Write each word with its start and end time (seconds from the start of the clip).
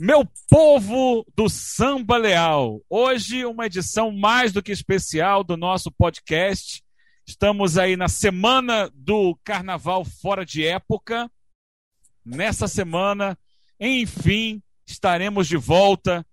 Meu 0.00 0.24
povo 0.48 1.26
do 1.34 1.48
Samba 1.48 2.16
Leal, 2.16 2.80
hoje 2.88 3.44
uma 3.44 3.66
edição 3.66 4.12
mais 4.12 4.52
do 4.52 4.62
que 4.62 4.70
especial 4.70 5.42
do 5.42 5.56
nosso 5.56 5.90
podcast. 5.90 6.84
Estamos 7.26 7.76
aí 7.76 7.96
na 7.96 8.06
semana 8.06 8.88
do 8.94 9.36
Carnaval 9.42 10.04
fora 10.04 10.46
de 10.46 10.64
época. 10.64 11.28
Nessa 12.24 12.68
semana, 12.68 13.36
enfim, 13.80 14.62
estaremos 14.86 15.48
de 15.48 15.56
volta 15.56 16.24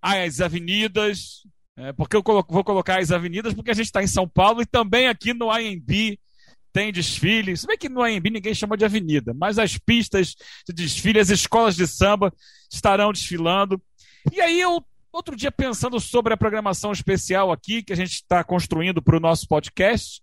às 0.00 0.40
avenidas, 0.40 1.42
é, 1.76 1.92
porque 1.92 2.16
eu 2.16 2.22
vou 2.24 2.62
colocar 2.62 3.00
as 3.00 3.10
avenidas 3.10 3.52
porque 3.52 3.72
a 3.72 3.74
gente 3.74 3.86
está 3.86 4.00
em 4.00 4.06
São 4.06 4.28
Paulo 4.28 4.62
e 4.62 4.66
também 4.66 5.08
aqui 5.08 5.34
no 5.34 5.50
AMB 5.50 6.16
tem 6.72 6.92
desfile. 6.92 7.56
Se 7.56 7.66
bem 7.66 7.76
que 7.76 7.88
no 7.88 8.00
AMB 8.00 8.30
ninguém 8.30 8.54
chama 8.54 8.76
de 8.76 8.84
avenida, 8.84 9.34
mas 9.34 9.58
as 9.58 9.76
pistas 9.76 10.36
de 10.68 10.72
desfile, 10.72 11.18
as 11.18 11.30
escolas 11.30 11.74
de 11.74 11.84
samba 11.84 12.32
estarão 12.70 13.12
desfilando. 13.12 13.80
E 14.32 14.40
aí 14.40 14.60
eu, 14.60 14.84
outro 15.12 15.34
dia, 15.36 15.50
pensando 15.50 15.98
sobre 16.00 16.34
a 16.34 16.36
programação 16.36 16.92
especial 16.92 17.50
aqui 17.50 17.82
que 17.82 17.92
a 17.92 17.96
gente 17.96 18.12
está 18.12 18.42
construindo 18.44 19.02
para 19.02 19.16
o 19.16 19.20
nosso 19.20 19.46
podcast, 19.46 20.22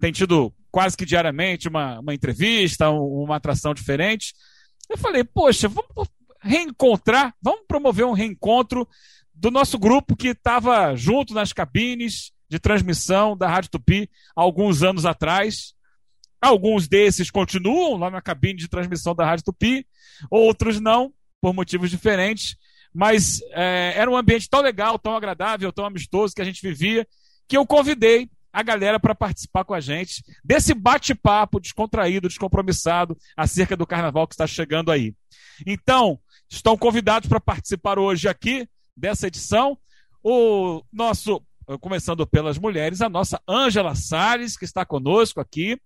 tem 0.00 0.12
tido 0.12 0.52
quase 0.70 0.96
que 0.96 1.04
diariamente 1.04 1.68
uma, 1.68 2.00
uma 2.00 2.14
entrevista, 2.14 2.90
uma 2.90 3.36
atração 3.36 3.74
diferente. 3.74 4.34
Eu 4.88 4.98
falei, 4.98 5.22
poxa, 5.22 5.68
vamos 5.68 6.08
reencontrar, 6.40 7.34
vamos 7.40 7.62
promover 7.68 8.04
um 8.04 8.12
reencontro 8.12 8.88
do 9.34 9.50
nosso 9.50 9.78
grupo 9.78 10.16
que 10.16 10.28
estava 10.28 10.94
junto 10.96 11.34
nas 11.34 11.52
cabines 11.52 12.32
de 12.48 12.58
transmissão 12.58 13.36
da 13.36 13.48
Rádio 13.48 13.70
Tupi 13.70 14.10
alguns 14.36 14.82
anos 14.82 15.06
atrás. 15.06 15.74
Alguns 16.40 16.88
desses 16.88 17.30
continuam 17.30 17.96
lá 17.96 18.10
na 18.10 18.20
cabine 18.20 18.58
de 18.58 18.68
transmissão 18.68 19.14
da 19.14 19.24
Rádio 19.24 19.44
Tupi, 19.44 19.86
outros 20.30 20.80
não, 20.80 21.12
por 21.42 21.52
motivos 21.52 21.90
diferentes. 21.90 22.56
Mas 22.94 23.40
é, 23.50 23.94
era 23.96 24.10
um 24.10 24.16
ambiente 24.16 24.48
tão 24.48 24.60
legal, 24.60 24.98
tão 24.98 25.16
agradável, 25.16 25.72
tão 25.72 25.84
amistoso 25.84 26.34
que 26.34 26.40
a 26.40 26.44
gente 26.44 26.62
vivia, 26.62 27.06
que 27.48 27.56
eu 27.56 27.66
convidei 27.66 28.30
a 28.52 28.62
galera 28.62 29.00
para 29.00 29.14
participar 29.14 29.64
com 29.64 29.74
a 29.74 29.80
gente 29.80 30.22
desse 30.44 30.74
bate-papo 30.74 31.58
descontraído, 31.58 32.28
descompromissado 32.28 33.16
acerca 33.36 33.76
do 33.76 33.86
carnaval 33.86 34.28
que 34.28 34.34
está 34.34 34.46
chegando 34.46 34.92
aí. 34.92 35.14
Então, 35.66 36.20
estão 36.48 36.76
convidados 36.76 37.28
para 37.28 37.40
participar 37.40 37.98
hoje 37.98 38.28
aqui 38.28 38.68
dessa 38.94 39.26
edição 39.26 39.76
o 40.22 40.82
nosso, 40.92 41.42
começando 41.80 42.26
pelas 42.26 42.58
mulheres, 42.58 43.00
a 43.00 43.08
nossa 43.08 43.40
Ângela 43.48 43.94
Salles, 43.94 44.56
que 44.56 44.66
está 44.66 44.84
conosco 44.84 45.40
aqui 45.40 45.80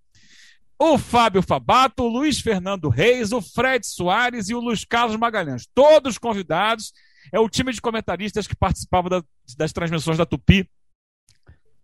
o 0.79 0.99
Fábio 0.99 1.43
Fabato, 1.43 2.03
o 2.03 2.09
Luiz 2.09 2.41
Fernando 2.41 2.89
Reis, 2.89 3.33
o 3.33 3.41
Fred 3.41 3.87
Soares 3.87 4.49
e 4.49 4.55
o 4.55 4.61
Luiz 4.61 4.85
Carlos 4.85 5.17
Magalhães. 5.17 5.67
Todos 5.75 6.19
convidados. 6.19 6.93
É 7.33 7.41
o 7.41 7.49
time 7.49 7.73
de 7.73 7.81
comentaristas 7.81 8.47
que 8.47 8.55
participava 8.55 9.09
da, 9.09 9.25
das 9.57 9.73
transmissões 9.73 10.17
da 10.17 10.25
Tupi, 10.25 10.69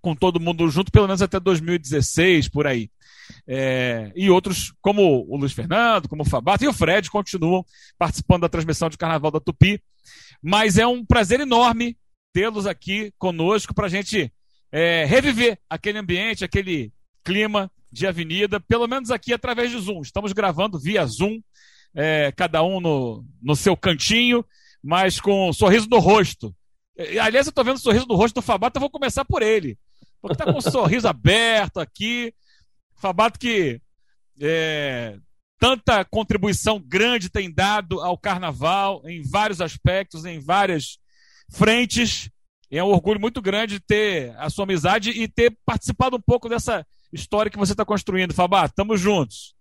com 0.01 0.15
todo 0.15 0.39
mundo 0.39 0.69
junto, 0.69 0.93
pelo 0.93 1.09
menos 1.09 1.21
até 1.21 1.41
2016, 1.41 2.49
por 2.49 2.67
aí. 2.67 2.89
É, 3.47 4.13
e 4.15 4.31
outros, 4.31 4.73
como 4.81 5.27
o 5.29 5.37
Luiz 5.37 5.53
Fernando, 5.53 6.09
como 6.09 6.23
o 6.23 6.29
Fabato 6.29 6.65
e 6.65 6.69
o 6.69 6.73
Fred, 6.73 7.11
continuam 7.11 7.65
participando 7.99 8.43
da 8.43 8.49
transmissão 8.49 8.89
de 8.89 8.97
Carnaval 8.97 9.31
da 9.31 9.41
Tupi. 9.41 9.83
Mas 10.41 10.79
é 10.79 10.87
um 10.87 11.05
prazer 11.05 11.41
enorme 11.41 11.97
tê-los 12.33 12.67
aqui 12.67 13.13
conosco 13.19 13.75
para 13.75 13.87
a 13.87 13.91
gente 13.91 14.33
é, 14.71 15.05
reviver 15.05 15.59
aquele 15.69 15.99
ambiente, 15.99 16.45
aquele 16.45 16.93
clima 17.25 17.71
de 17.93 18.07
avenida, 18.07 18.59
pelo 18.59 18.89
menos 18.89 19.11
aqui 19.11 19.33
através 19.33 19.71
de 19.71 19.79
Zoom. 19.79 20.01
Estamos 20.01 20.33
gravando 20.33 20.81
via 20.81 21.05
Zoom, 21.05 21.41
é, 21.95 22.33
cada 22.33 22.63
um 22.63 22.81
no, 22.81 23.25
no 23.41 23.55
seu 23.55 23.77
cantinho, 23.77 24.45
mas 24.83 25.21
com 25.21 25.51
um 25.51 25.53
sorriso 25.53 25.87
no 25.91 25.99
rosto. 25.99 26.55
Aliás, 26.99 27.47
eu 27.47 27.51
estou 27.51 27.65
vendo 27.65 27.77
o 27.77 27.81
sorriso 27.81 28.07
no 28.09 28.17
rosto 28.17 28.37
do 28.37 28.43
Fabato, 28.43 28.79
eu 28.79 28.81
vou 28.81 28.91
começar 28.91 29.25
por 29.25 29.43
ele. 29.43 29.79
Porque 30.21 30.35
está 30.35 30.45
com 30.51 30.59
um 30.59 30.63
sorriso 30.73 31.07
aberto 31.07 31.79
aqui. 31.79 32.33
Fabato 32.97 33.39
que 33.39 33.81
é, 34.41 35.19
tanta 35.59 36.05
contribuição 36.05 36.81
grande 36.81 37.29
tem 37.29 37.53
dado 37.53 38.01
ao 38.01 38.17
carnaval 38.17 39.03
em 39.05 39.23
vários 39.23 39.61
aspectos, 39.61 40.25
em 40.25 40.41
várias 40.41 40.99
frentes. 41.51 42.31
É 42.71 42.83
um 42.83 42.89
orgulho 42.89 43.21
muito 43.21 43.43
grande 43.43 43.79
ter 43.79 44.35
a 44.39 44.49
sua 44.49 44.65
amizade 44.65 45.11
e 45.11 45.29
ter 45.29 45.55
participado 45.65 46.17
um 46.17 46.21
pouco 46.21 46.49
dessa 46.49 46.87
história 47.13 47.51
que 47.51 47.59
você 47.59 47.73
está 47.73 47.85
construindo. 47.85 48.35
Fabá, 48.35 48.65
estamos 48.67 49.01
juntos. 49.01 49.55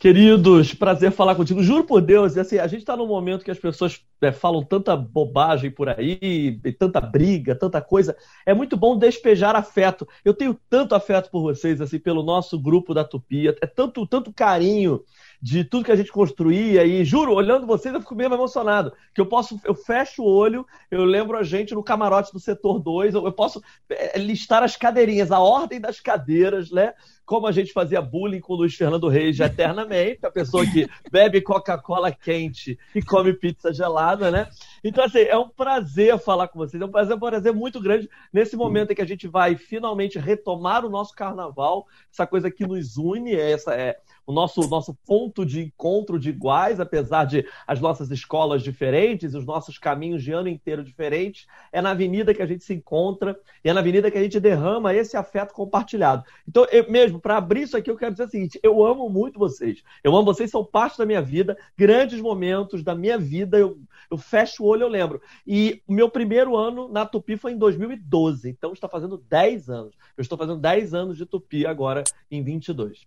Queridos, 0.00 0.72
prazer 0.72 1.12
falar 1.12 1.34
contigo. 1.34 1.62
Juro 1.62 1.84
por 1.84 2.00
Deus, 2.00 2.34
assim, 2.38 2.56
a 2.58 2.66
gente 2.66 2.80
está 2.80 2.96
num 2.96 3.06
momento 3.06 3.44
que 3.44 3.50
as 3.50 3.58
pessoas 3.58 4.00
é, 4.22 4.32
falam 4.32 4.64
tanta 4.64 4.96
bobagem 4.96 5.70
por 5.70 5.90
aí, 5.90 6.58
tanta 6.78 7.02
briga, 7.02 7.54
tanta 7.54 7.82
coisa. 7.82 8.16
É 8.46 8.54
muito 8.54 8.78
bom 8.78 8.96
despejar 8.96 9.54
afeto. 9.54 10.08
Eu 10.24 10.32
tenho 10.32 10.58
tanto 10.70 10.94
afeto 10.94 11.30
por 11.30 11.42
vocês, 11.42 11.82
assim, 11.82 11.98
pelo 11.98 12.22
nosso 12.22 12.58
grupo 12.58 12.94
da 12.94 13.04
Tupia. 13.04 13.54
É 13.60 13.66
tanto, 13.66 14.06
tanto 14.06 14.32
carinho 14.32 15.02
de 15.40 15.64
tudo 15.64 15.84
que 15.84 15.92
a 15.92 15.96
gente 15.96 16.12
construía. 16.12 16.84
E 16.84 17.04
juro, 17.04 17.32
olhando 17.32 17.66
vocês, 17.66 17.94
eu 17.94 18.00
fico 18.00 18.14
mesmo 18.14 18.34
emocionado. 18.34 18.92
Que 19.14 19.20
eu 19.20 19.26
posso, 19.26 19.58
eu 19.64 19.74
fecho 19.74 20.22
o 20.22 20.26
olho, 20.26 20.66
eu 20.90 21.04
lembro 21.04 21.36
a 21.36 21.42
gente 21.42 21.74
no 21.74 21.82
camarote 21.82 22.32
do 22.32 22.40
setor 22.40 22.78
2, 22.78 23.14
eu, 23.14 23.24
eu 23.24 23.32
posso 23.32 23.62
é, 23.88 24.18
listar 24.18 24.62
as 24.62 24.76
cadeirinhas, 24.76 25.30
a 25.30 25.38
ordem 25.38 25.80
das 25.80 26.00
cadeiras, 26.00 26.70
né? 26.70 26.92
Como 27.30 27.46
a 27.46 27.52
gente 27.52 27.72
fazia 27.72 28.02
bullying 28.02 28.40
com 28.40 28.54
o 28.54 28.56
Luiz 28.56 28.74
Fernando 28.74 29.06
Reis 29.06 29.38
eternamente, 29.38 30.26
a 30.26 30.32
pessoa 30.32 30.66
que 30.66 30.88
bebe 31.12 31.40
Coca-Cola 31.40 32.10
quente 32.10 32.76
e 32.92 33.00
come 33.00 33.32
pizza 33.32 33.72
gelada, 33.72 34.32
né? 34.32 34.48
Então, 34.82 35.04
assim, 35.04 35.20
é 35.20 35.38
um 35.38 35.48
prazer 35.48 36.18
falar 36.18 36.48
com 36.48 36.58
vocês, 36.58 36.82
é 36.82 36.84
um 36.84 36.90
prazer, 36.90 37.14
um 37.14 37.20
prazer 37.20 37.54
muito 37.54 37.80
grande 37.80 38.10
nesse 38.32 38.56
momento 38.56 38.90
em 38.90 38.96
que 38.96 39.02
a 39.02 39.06
gente 39.06 39.28
vai 39.28 39.54
finalmente 39.54 40.18
retomar 40.18 40.84
o 40.84 40.90
nosso 40.90 41.14
carnaval, 41.14 41.86
essa 42.12 42.26
coisa 42.26 42.50
que 42.50 42.66
nos 42.66 42.96
une, 42.96 43.32
essa 43.32 43.76
é 43.76 43.96
o 44.30 44.32
nosso, 44.32 44.60
nosso 44.68 44.94
ponto 45.06 45.44
de 45.44 45.60
encontro 45.60 46.18
de 46.18 46.30
iguais, 46.30 46.78
apesar 46.78 47.24
de 47.24 47.44
as 47.66 47.80
nossas 47.80 48.10
escolas 48.10 48.62
diferentes, 48.62 49.34
os 49.34 49.44
nossos 49.44 49.76
caminhos 49.76 50.22
de 50.22 50.32
ano 50.32 50.48
inteiro 50.48 50.84
diferentes, 50.84 51.46
é 51.72 51.82
na 51.82 51.90
avenida 51.90 52.32
que 52.32 52.42
a 52.42 52.46
gente 52.46 52.62
se 52.62 52.72
encontra 52.72 53.36
e 53.64 53.68
é 53.68 53.72
na 53.72 53.80
avenida 53.80 54.10
que 54.10 54.16
a 54.16 54.22
gente 54.22 54.38
derrama 54.38 54.94
esse 54.94 55.16
afeto 55.16 55.52
compartilhado. 55.52 56.24
Então, 56.48 56.64
eu, 56.70 56.88
mesmo, 56.90 57.19
para 57.20 57.36
abrir 57.36 57.62
isso 57.62 57.76
aqui, 57.76 57.90
eu 57.90 57.96
quero 57.96 58.12
dizer 58.12 58.24
o 58.24 58.30
seguinte: 58.30 58.60
eu 58.62 58.84
amo 58.84 59.08
muito 59.08 59.38
vocês. 59.38 59.82
Eu 60.02 60.16
amo 60.16 60.24
vocês, 60.24 60.50
são 60.50 60.64
parte 60.64 60.98
da 60.98 61.06
minha 61.06 61.22
vida, 61.22 61.56
grandes 61.76 62.20
momentos 62.20 62.82
da 62.82 62.94
minha 62.94 63.18
vida, 63.18 63.58
eu, 63.58 63.78
eu 64.10 64.16
fecho 64.16 64.64
o 64.64 64.66
olho, 64.66 64.82
eu 64.82 64.88
lembro. 64.88 65.20
E 65.46 65.82
o 65.86 65.92
meu 65.92 66.10
primeiro 66.10 66.56
ano 66.56 66.88
na 66.88 67.06
Tupi 67.06 67.36
foi 67.36 67.52
em 67.52 67.58
2012, 67.58 68.48
então 68.48 68.72
está 68.72 68.88
fazendo 68.88 69.18
10 69.18 69.68
anos. 69.68 69.94
Eu 70.16 70.22
estou 70.22 70.38
fazendo 70.38 70.60
10 70.60 70.94
anos 70.94 71.16
de 71.16 71.26
Tupi 71.26 71.66
agora 71.66 72.02
em 72.30 72.42
22. 72.42 73.06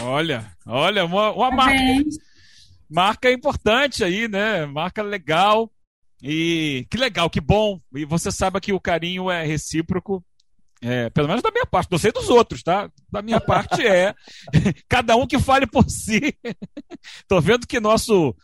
Olha, 0.00 0.50
olha, 0.66 1.04
uma, 1.04 1.32
uma 1.32 1.50
marca, 1.50 1.78
marca 2.88 3.32
importante 3.32 4.02
aí, 4.02 4.28
né? 4.28 4.66
Marca 4.66 5.02
legal. 5.02 5.70
E 6.22 6.86
que 6.88 6.96
legal, 6.96 7.28
que 7.28 7.40
bom. 7.40 7.80
E 7.94 8.04
você 8.04 8.30
sabe 8.30 8.60
que 8.60 8.72
o 8.72 8.80
carinho 8.80 9.30
é 9.30 9.44
recíproco. 9.44 10.24
É, 10.84 11.08
pelo 11.10 11.28
menos 11.28 11.42
da 11.42 11.50
minha 11.52 11.64
parte, 11.64 11.92
não 11.92 11.98
sei 11.98 12.10
dos 12.10 12.28
outros, 12.28 12.62
tá? 12.62 12.90
Da 13.10 13.22
minha 13.22 13.40
parte 13.40 13.86
é. 13.86 14.12
Cada 14.88 15.14
um 15.14 15.28
que 15.28 15.38
fale 15.38 15.64
por 15.64 15.88
si. 15.88 16.36
Tô 17.28 17.40
vendo 17.40 17.68
que 17.68 17.78
nosso, 17.78 18.34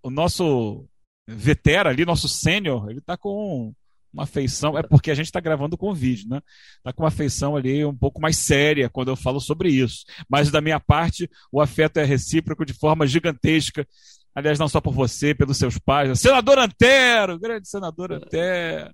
o 0.00 0.08
nosso 0.08 0.86
vetera 1.26 1.90
ali, 1.90 2.04
nosso 2.04 2.28
sênior, 2.28 2.88
ele 2.90 3.00
tá 3.00 3.16
com 3.16 3.74
uma 4.12 4.26
feição, 4.26 4.76
é 4.78 4.82
porque 4.82 5.10
a 5.10 5.14
gente 5.14 5.26
está 5.26 5.40
gravando 5.40 5.76
com 5.76 5.92
vídeo, 5.94 6.28
né? 6.28 6.40
Está 6.78 6.92
com 6.92 7.02
uma 7.02 7.10
feição 7.10 7.56
ali 7.56 7.84
um 7.84 7.96
pouco 7.96 8.20
mais 8.20 8.36
séria 8.38 8.88
quando 8.88 9.08
eu 9.08 9.16
falo 9.16 9.40
sobre 9.40 9.70
isso. 9.70 10.04
Mas 10.28 10.50
da 10.50 10.60
minha 10.60 10.78
parte, 10.78 11.28
o 11.50 11.60
afeto 11.60 11.98
é 11.98 12.04
recíproco 12.04 12.64
de 12.64 12.72
forma 12.72 13.06
gigantesca. 13.06 13.86
Aliás, 14.32 14.58
não 14.58 14.68
só 14.68 14.80
por 14.80 14.94
você, 14.94 15.34
pelos 15.34 15.56
seus 15.56 15.76
pais. 15.76 16.20
Senador 16.20 16.58
Antero, 16.58 17.38
grande 17.38 17.68
senador 17.68 18.12
Antero. 18.12 18.92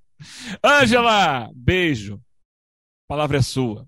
Ângela, 0.64 1.50
beijo. 1.54 2.20
A 3.08 3.14
palavra 3.14 3.38
é 3.38 3.42
sua. 3.42 3.86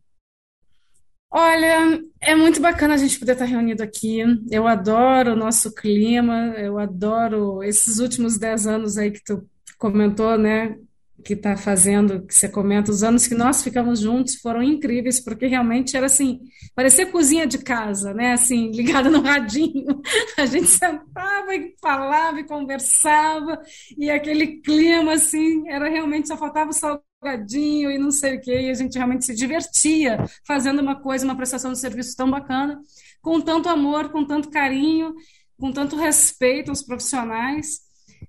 Olha, 1.30 2.00
é 2.20 2.36
muito 2.36 2.60
bacana 2.60 2.94
a 2.94 2.96
gente 2.96 3.18
poder 3.18 3.32
estar 3.32 3.44
reunido 3.44 3.82
aqui. 3.82 4.20
Eu 4.50 4.66
adoro 4.66 5.32
o 5.32 5.36
nosso 5.36 5.74
clima, 5.74 6.54
eu 6.56 6.78
adoro 6.78 7.62
esses 7.64 7.98
últimos 7.98 8.38
dez 8.38 8.66
anos 8.66 8.96
aí 8.96 9.10
que 9.10 9.22
tu 9.24 9.44
comentou, 9.76 10.38
né? 10.38 10.78
Que 11.24 11.34
está 11.34 11.56
fazendo, 11.56 12.24
que 12.26 12.34
você 12.34 12.48
comenta, 12.48 12.90
os 12.90 13.02
anos 13.02 13.26
que 13.26 13.34
nós 13.34 13.62
ficamos 13.62 14.00
juntos 14.00 14.36
foram 14.36 14.62
incríveis, 14.62 15.20
porque 15.20 15.46
realmente 15.46 15.96
era 15.96 16.06
assim, 16.06 16.40
parecia 16.74 17.10
cozinha 17.10 17.46
de 17.46 17.58
casa, 17.58 18.14
né? 18.14 18.32
Assim, 18.32 18.70
ligada 18.72 19.10
no 19.10 19.20
radinho. 19.20 20.00
A 20.38 20.46
gente 20.46 20.68
sentava 20.68 21.54
e 21.54 21.74
falava 21.80 22.40
e 22.40 22.46
conversava, 22.46 23.60
e 23.96 24.10
aquele 24.10 24.60
clima, 24.60 25.14
assim, 25.14 25.68
era 25.68 25.88
realmente, 25.88 26.28
só 26.28 26.36
faltava 26.36 26.70
o 26.70 26.72
salgadinho 26.72 27.90
e 27.90 27.98
não 27.98 28.10
sei 28.10 28.36
o 28.36 28.40
quê, 28.40 28.60
e 28.62 28.70
a 28.70 28.74
gente 28.74 28.96
realmente 28.96 29.24
se 29.24 29.34
divertia 29.34 30.24
fazendo 30.46 30.80
uma 30.80 31.00
coisa, 31.00 31.24
uma 31.24 31.36
prestação 31.36 31.72
de 31.72 31.78
serviço 31.78 32.16
tão 32.16 32.30
bacana, 32.30 32.80
com 33.20 33.40
tanto 33.40 33.68
amor, 33.68 34.10
com 34.10 34.24
tanto 34.24 34.50
carinho, 34.50 35.14
com 35.58 35.72
tanto 35.72 35.96
respeito 35.96 36.70
aos 36.70 36.82
profissionais. 36.82 37.80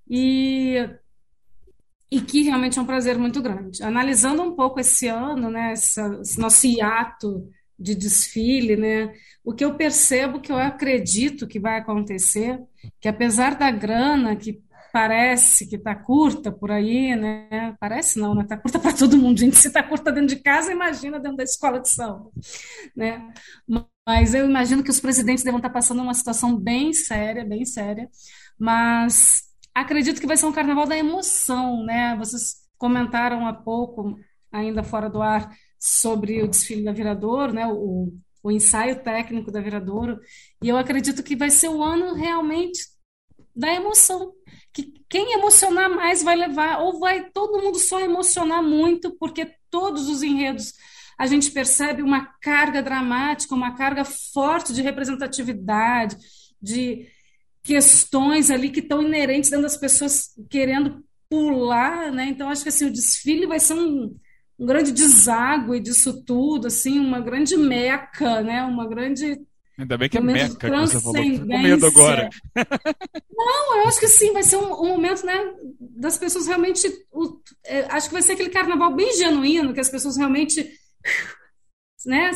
e, 0.09 0.77
e 2.12 2.22
que 2.22 2.44
realmente 2.44 2.80
é 2.80 2.82
um 2.82 2.86
prazer 2.86 3.18
muito 3.18 3.42
grande. 3.42 3.84
Analisando 3.84 4.42
um 4.42 4.56
pouco 4.56 4.80
esse 4.80 5.08
ano, 5.08 5.50
né, 5.50 5.74
essa, 5.74 6.20
esse 6.22 6.40
nosso 6.40 6.66
hiato 6.68 7.48
de 7.78 7.96
desfile, 7.96 8.76
né, 8.76 9.14
o 9.44 9.54
que 9.54 9.64
eu 9.64 9.76
percebo, 9.76 10.42
que 10.42 10.52
eu 10.52 10.58
acredito 10.58 11.48
que 11.48 11.60
vai 11.60 11.78
acontecer, 11.80 12.60
que 13.00 13.08
apesar 13.08 13.56
da 13.56 13.72
grana 13.72 14.36
que 14.36 14.62
parece 14.92 15.68
que 15.68 15.76
está 15.76 15.96
curta 15.96 16.52
por 16.52 16.72
aí, 16.72 17.16
né? 17.16 17.76
Parece 17.80 18.20
não, 18.20 18.34
né? 18.34 18.44
Está 18.44 18.58
curta 18.58 18.80
para 18.80 18.94
todo 18.94 19.18
mundo, 19.18 19.40
gente. 19.40 19.56
Se 19.56 19.68
está 19.68 19.84
curta 19.84 20.12
dentro 20.12 20.36
de 20.36 20.42
casa, 20.42 20.72
imagina 20.72 21.20
dentro 21.20 21.38
da 21.38 21.44
escola 21.44 21.80
de 21.80 21.90
samba, 21.90 22.32
né? 22.96 23.32
Mas 24.06 24.34
eu 24.34 24.46
imagino 24.46 24.84
que 24.84 24.90
os 24.90 25.00
presidentes 25.00 25.44
devem 25.44 25.60
estar 25.60 25.70
passando 25.70 26.02
uma 26.02 26.14
situação 26.14 26.58
bem 26.58 26.92
séria, 26.94 27.46
bem 27.46 27.66
séria. 27.66 28.10
Mas 28.58 29.49
acredito 29.74 30.19
que 30.19 30.27
vai 30.27 30.38
ser 30.38 30.45
um 30.45 30.51
carnaval 30.51 30.88
da 30.88 30.98
emoção, 30.98 31.83
né? 31.83 32.16
Vocês 32.18 32.56
comentaram 32.77 33.48
há 33.48 33.54
pouco, 33.54 34.18
ainda 34.51 34.83
fora 34.83 35.10
do 35.10 35.21
ar, 35.21 35.56
sobre 35.80 36.42
o 36.44 36.48
desfile 36.48 36.83
da 36.83 36.92
Viradouro, 36.92 37.54
né? 37.54 37.68
O, 37.68 38.13
o 38.44 38.51
ensaio 38.51 39.01
técnico 39.04 39.51
da 39.51 39.62
Viradouro. 39.62 40.19
E 40.62 40.69
eu 40.69 40.77
acredito 40.77 41.24
que 41.24 41.36
vai 41.36 41.50
ser 41.50 41.69
o 41.69 41.83
ano 41.83 42.13
realmente 42.13 42.81
da 43.56 43.74
emoção, 43.74 44.31
que 44.71 44.94
quem 45.10 45.33
emocionar 45.33 45.89
mais 45.89 46.24
vai 46.24 46.36
levar, 46.36 46.80
ou 46.80 47.00
vai 47.00 47.30
todo 47.31 47.62
mundo 47.62 47.77
só 47.77 48.00
emocionar 48.00 48.63
muito, 48.63 49.15
porque 49.18 49.54
todos 49.69 50.07
os 50.07 50.24
enredos 50.24 50.74
a 51.18 51.27
gente 51.27 51.51
percebe 51.51 52.01
uma 52.01 52.25
carga 52.42 52.81
dramática, 52.81 53.54
uma 53.54 53.75
carga 53.75 54.06
forte 54.06 54.74
de 54.74 54.81
representatividade, 54.81 56.15
de 56.62 57.07
questões 57.64 58.50
ali 58.50 58.70
que 58.70 58.80
estão 58.80 59.02
inerentes 59.02 59.50
dentro 59.50 59.64
das 59.64 59.78
pessoas 59.78 60.30
querendo 60.50 61.04
pular, 61.30 62.12
né? 62.12 62.26
Então 62.26 62.50
acho 62.50 62.64
que 62.64 62.70
assim 62.70 62.86
o 62.86 62.94
desfile 62.94 63.46
vai 63.46 63.60
ser 63.60 63.74
um, 63.74 64.16
um 64.58 64.66
grande 64.66 64.92
deságue 64.92 65.80
disso 65.80 66.24
tudo, 66.26 66.68
assim, 66.68 67.00
uma 67.00 67.20
grande 67.20 67.56
meca, 67.56 68.42
né? 68.42 68.64
Uma 68.64 68.88
grande 68.88 69.40
Ainda 69.80 69.98
bem 69.98 70.10
que 70.10 70.18
é 70.18 70.22
Meca 70.22 70.56
que 70.56 70.70
você 70.70 71.00
falou. 71.00 71.24
Tô 71.24 71.40
com 71.40 71.46
medo 71.46 71.86
agora. 71.86 72.30
Não, 73.34 73.78
eu 73.78 73.88
acho 73.88 73.98
que 73.98 74.10
sim, 74.10 74.34
vai 74.34 74.44
ser 74.44 74.58
um, 74.58 74.74
um 74.74 74.88
momento, 74.90 75.26
né, 75.26 75.54
das 75.80 76.18
pessoas 76.18 76.48
realmente. 76.48 76.86
O, 77.10 77.40
é, 77.64 77.86
acho 77.86 78.08
que 78.08 78.14
vai 78.14 78.22
ser 78.22 78.34
aquele 78.34 78.50
carnaval 78.50 78.94
bem 78.94 79.16
genuíno, 79.16 79.74
que 79.74 79.80
as 79.80 79.88
pessoas 79.88 80.18
realmente. 80.18 80.70
Né, 82.06 82.32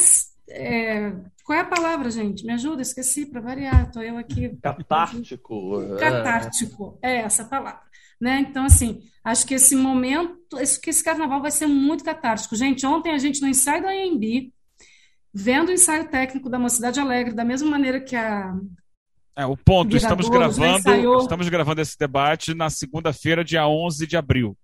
é, 0.49 1.11
qual 1.43 1.57
é 1.57 1.61
a 1.61 1.65
palavra, 1.65 2.09
gente? 2.09 2.45
Me 2.45 2.53
ajuda, 2.53 2.81
esqueci 2.81 3.25
para 3.25 3.41
variar, 3.41 3.87
estou 3.87 4.01
eu 4.01 4.17
aqui. 4.17 4.57
Catártico. 4.61 5.97
Catártico, 5.99 6.97
é 7.01 7.17
essa 7.17 7.43
palavra. 7.43 7.81
Né? 8.19 8.39
Então, 8.49 8.63
assim, 8.63 9.01
acho 9.23 9.45
que 9.45 9.53
esse 9.53 9.75
momento, 9.75 10.57
esse, 10.57 10.79
que 10.79 10.89
esse 10.89 11.03
carnaval 11.03 11.41
vai 11.41 11.51
ser 11.51 11.67
muito 11.67 12.05
catártico. 12.05 12.55
Gente, 12.55 12.85
ontem 12.85 13.11
a 13.11 13.17
gente 13.17 13.41
no 13.41 13.49
ensaio 13.49 13.83
da 13.83 13.89
AMB, 13.89 14.53
vendo 15.33 15.69
o 15.69 15.73
ensaio 15.73 16.07
técnico 16.09 16.49
da 16.49 16.57
Mocidade 16.57 17.01
Alegre, 17.01 17.35
da 17.35 17.43
mesma 17.43 17.69
maneira 17.69 17.99
que 17.99 18.15
a. 18.15 18.55
É, 19.35 19.45
o 19.45 19.57
ponto, 19.57 19.97
estamos 19.97 20.29
gravando, 20.29 21.19
estamos 21.19 21.49
gravando 21.49 21.81
esse 21.81 21.97
debate 21.97 22.53
na 22.53 22.69
segunda-feira, 22.69 23.43
dia 23.43 23.67
11 23.67 24.07
de 24.07 24.15
abril. 24.15 24.55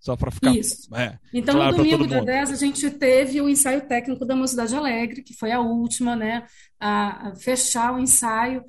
Só 0.00 0.16
para 0.16 0.30
ficar. 0.30 0.56
Isso. 0.56 0.94
É, 0.94 1.18
então, 1.32 1.54
claro 1.54 1.76
no 1.76 1.84
domingo, 1.84 2.06
dia 2.06 2.24
10, 2.24 2.52
a 2.52 2.56
gente 2.56 2.90
teve 2.90 3.40
o 3.40 3.48
ensaio 3.48 3.86
técnico 3.86 4.24
da 4.24 4.34
Mocidade 4.34 4.74
Alegre, 4.74 5.22
que 5.22 5.34
foi 5.34 5.52
a 5.52 5.60
última, 5.60 6.16
né? 6.16 6.46
A, 6.80 7.28
a 7.28 7.36
fechar 7.36 7.94
o 7.94 7.98
ensaio. 7.98 8.64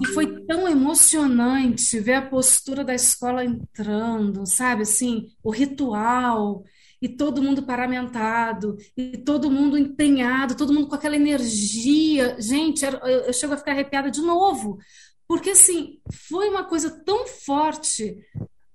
E 0.00 0.06
foi 0.08 0.44
tão 0.44 0.68
emocionante 0.68 1.98
ver 1.98 2.14
a 2.14 2.28
postura 2.28 2.84
da 2.84 2.94
escola 2.94 3.44
entrando, 3.44 4.46
sabe? 4.46 4.82
Assim, 4.82 5.28
o 5.42 5.50
ritual 5.50 6.62
e 7.00 7.08
todo 7.08 7.42
mundo 7.42 7.62
paramentado, 7.62 8.76
e 8.96 9.16
todo 9.18 9.50
mundo 9.50 9.78
empenhado, 9.78 10.56
todo 10.56 10.72
mundo 10.72 10.88
com 10.88 10.94
aquela 10.94 11.16
energia. 11.16 12.36
Gente, 12.40 12.84
eu 12.84 13.32
chego 13.32 13.54
a 13.54 13.56
ficar 13.56 13.72
arrepiada 13.72 14.10
de 14.10 14.20
novo, 14.20 14.78
porque 15.26 15.50
assim, 15.50 16.00
foi 16.28 16.48
uma 16.48 16.64
coisa 16.64 16.90
tão 17.04 17.26
forte. 17.26 18.16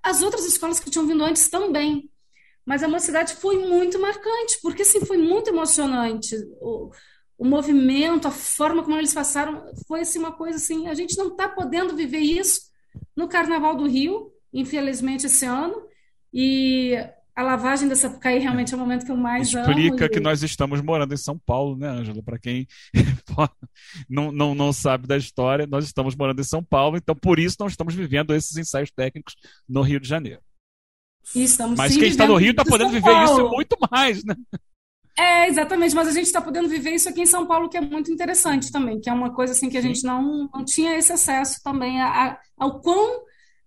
As 0.03 0.21
outras 0.21 0.45
escolas 0.45 0.79
que 0.79 0.89
tinham 0.89 1.07
vindo 1.07 1.23
antes 1.23 1.49
também, 1.49 2.09
mas 2.65 2.83
a 2.83 2.87
mocidade 2.87 3.35
foi 3.35 3.57
muito 3.57 3.99
marcante, 3.99 4.59
porque 4.61 4.83
assim, 4.83 5.05
foi 5.05 5.17
muito 5.17 5.49
emocionante. 5.49 6.35
O, 6.61 6.91
o 7.37 7.45
movimento, 7.45 8.27
a 8.27 8.31
forma 8.31 8.83
como 8.83 8.97
eles 8.97 9.13
passaram, 9.13 9.65
foi 9.87 10.01
assim, 10.01 10.19
uma 10.19 10.31
coisa 10.31 10.57
assim, 10.57 10.87
a 10.87 10.93
gente 10.93 11.17
não 11.17 11.29
está 11.29 11.47
podendo 11.47 11.95
viver 11.95 12.19
isso 12.19 12.61
no 13.15 13.27
Carnaval 13.27 13.75
do 13.75 13.87
Rio, 13.87 14.31
infelizmente, 14.53 15.25
esse 15.25 15.45
ano, 15.45 15.75
e 16.33 16.95
a 17.35 17.41
lavagem 17.41 17.87
da 17.87 17.95
Sapucaí 17.95 18.39
realmente 18.39 18.73
é 18.73 18.77
o 18.77 18.79
momento 18.79 19.05
que 19.05 19.11
eu 19.11 19.17
mais 19.17 19.47
Explica 19.47 19.69
amo. 19.69 19.79
Explica 19.79 20.09
que 20.09 20.19
nós 20.19 20.43
estamos 20.43 20.81
morando 20.81 21.13
em 21.13 21.17
São 21.17 21.37
Paulo, 21.37 21.75
né, 21.75 21.87
Ângela? 21.87 22.21
Para 22.21 22.37
quem 22.37 22.67
não, 24.09 24.31
não, 24.31 24.53
não 24.53 24.71
sabe 24.71 25.07
da 25.07 25.17
história, 25.17 25.65
nós 25.65 25.85
estamos 25.85 26.15
morando 26.15 26.39
em 26.39 26.45
São 26.45 26.63
Paulo, 26.63 26.97
então 26.97 27.15
por 27.15 27.39
isso 27.39 27.57
nós 27.59 27.71
estamos 27.71 27.95
vivendo 27.95 28.33
esses 28.35 28.55
ensaios 28.55 28.91
técnicos 28.91 29.35
no 29.67 29.81
Rio 29.81 29.99
de 29.99 30.07
Janeiro. 30.07 30.41
Estamos 31.33 31.77
Mas 31.77 31.95
quem 31.95 32.09
está 32.09 32.27
no 32.27 32.35
Rio 32.35 32.51
está 32.51 32.65
podendo 32.65 32.91
viver 32.91 33.11
Paulo. 33.11 33.23
isso 33.23 33.49
muito 33.49 33.77
mais, 33.89 34.23
né? 34.23 34.35
É, 35.17 35.47
exatamente, 35.47 35.95
mas 35.95 36.07
a 36.07 36.11
gente 36.11 36.25
está 36.25 36.41
podendo 36.41 36.67
viver 36.67 36.91
isso 36.91 37.07
aqui 37.07 37.21
em 37.21 37.25
São 37.25 37.45
Paulo, 37.45 37.69
que 37.69 37.77
é 37.77 37.81
muito 37.81 38.11
interessante 38.11 38.71
também, 38.71 38.99
que 38.99 39.09
é 39.09 39.13
uma 39.13 39.31
coisa 39.31 39.53
assim 39.53 39.69
que 39.69 39.77
a 39.77 39.81
gente 39.81 40.03
não, 40.03 40.49
não 40.51 40.65
tinha 40.65 40.97
esse 40.97 41.13
acesso 41.13 41.61
também 41.63 42.01
a, 42.01 42.07
a, 42.07 42.39
ao 42.57 42.79
quão 42.81 43.21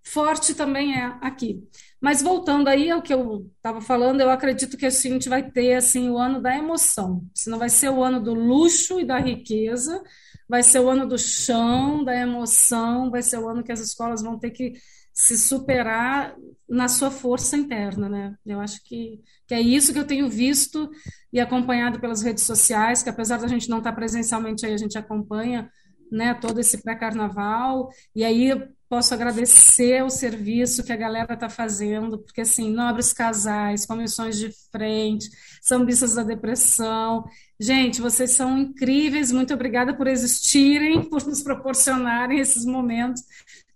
forte 0.06 0.54
também 0.54 0.96
é 0.96 1.18
aqui. 1.20 1.62
Mas 2.00 2.22
voltando 2.22 2.68
aí 2.68 2.90
ao 2.90 3.02
que 3.02 3.12
eu 3.12 3.50
estava 3.56 3.80
falando, 3.80 4.20
eu 4.20 4.30
acredito 4.30 4.76
que 4.76 4.86
a 4.86 4.90
gente 4.90 5.28
vai 5.28 5.50
ter 5.50 5.74
assim 5.74 6.08
o 6.08 6.16
ano 6.16 6.40
da 6.40 6.56
emoção. 6.56 7.24
Se 7.34 7.50
não 7.50 7.58
vai 7.58 7.68
ser 7.68 7.88
o 7.90 8.02
ano 8.02 8.20
do 8.20 8.32
luxo 8.32 9.00
e 9.00 9.04
da 9.04 9.18
riqueza, 9.18 10.02
vai 10.48 10.62
ser 10.62 10.78
o 10.78 10.88
ano 10.88 11.06
do 11.08 11.18
chão, 11.18 12.04
da 12.04 12.14
emoção, 12.14 13.10
vai 13.10 13.22
ser 13.22 13.38
o 13.38 13.48
ano 13.48 13.64
que 13.64 13.72
as 13.72 13.80
escolas 13.80 14.22
vão 14.22 14.38
ter 14.38 14.50
que 14.50 14.74
se 15.12 15.36
superar 15.38 16.36
na 16.68 16.88
sua 16.88 17.10
força 17.10 17.56
interna, 17.56 18.08
né? 18.08 18.36
Eu 18.44 18.60
acho 18.60 18.84
que, 18.84 19.20
que 19.46 19.54
é 19.54 19.60
isso 19.60 19.92
que 19.92 19.98
eu 19.98 20.06
tenho 20.06 20.28
visto 20.28 20.90
e 21.32 21.40
acompanhado 21.40 21.98
pelas 21.98 22.22
redes 22.22 22.44
sociais, 22.44 23.02
que 23.02 23.08
apesar 23.08 23.38
da 23.38 23.48
gente 23.48 23.68
não 23.68 23.78
estar 23.78 23.92
presencialmente 23.92 24.66
aí, 24.66 24.74
a 24.74 24.78
gente 24.78 24.98
acompanha 24.98 25.70
né, 26.12 26.34
todo 26.34 26.60
esse 26.60 26.82
pré-carnaval, 26.82 27.88
e 28.14 28.24
aí 28.24 28.52
posso 28.88 29.12
agradecer 29.14 30.02
o 30.04 30.10
serviço 30.10 30.84
que 30.84 30.92
a 30.92 30.96
galera 30.96 31.34
está 31.34 31.48
fazendo, 31.48 32.18
porque 32.18 32.42
assim, 32.42 32.70
nobres 32.70 33.12
casais, 33.12 33.84
comissões 33.84 34.38
de 34.38 34.50
frente, 34.70 35.28
sambistas 35.60 36.14
da 36.14 36.22
depressão, 36.22 37.24
gente, 37.58 38.00
vocês 38.00 38.32
são 38.32 38.56
incríveis, 38.56 39.32
muito 39.32 39.52
obrigada 39.52 39.94
por 39.94 40.06
existirem, 40.06 41.02
por 41.02 41.24
nos 41.26 41.42
proporcionarem 41.42 42.38
esses 42.38 42.64
momentos 42.64 43.22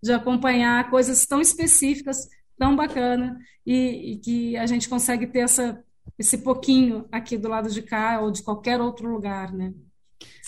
de 0.03 0.13
acompanhar 0.13 0.89
coisas 0.91 1.27
tão 1.27 1.41
específicas, 1.41 2.29
tão 2.59 2.77
bacana, 2.77 3.39
e, 3.67 4.13
e 4.13 4.19
que 4.19 4.57
a 4.57 4.67
gente 4.67 4.89
consegue 4.89 5.27
ter 5.27 5.41
essa, 5.41 5.83
esse 6.19 6.39
pouquinho 6.39 7.07
aqui 7.11 7.37
do 7.37 7.49
lado 7.49 7.71
de 7.71 7.83
cá 7.83 8.21
ou 8.21 8.31
de 8.31 8.43
qualquer 8.43 8.81
outro 8.81 9.11
lugar, 9.11 9.53
né? 9.53 9.73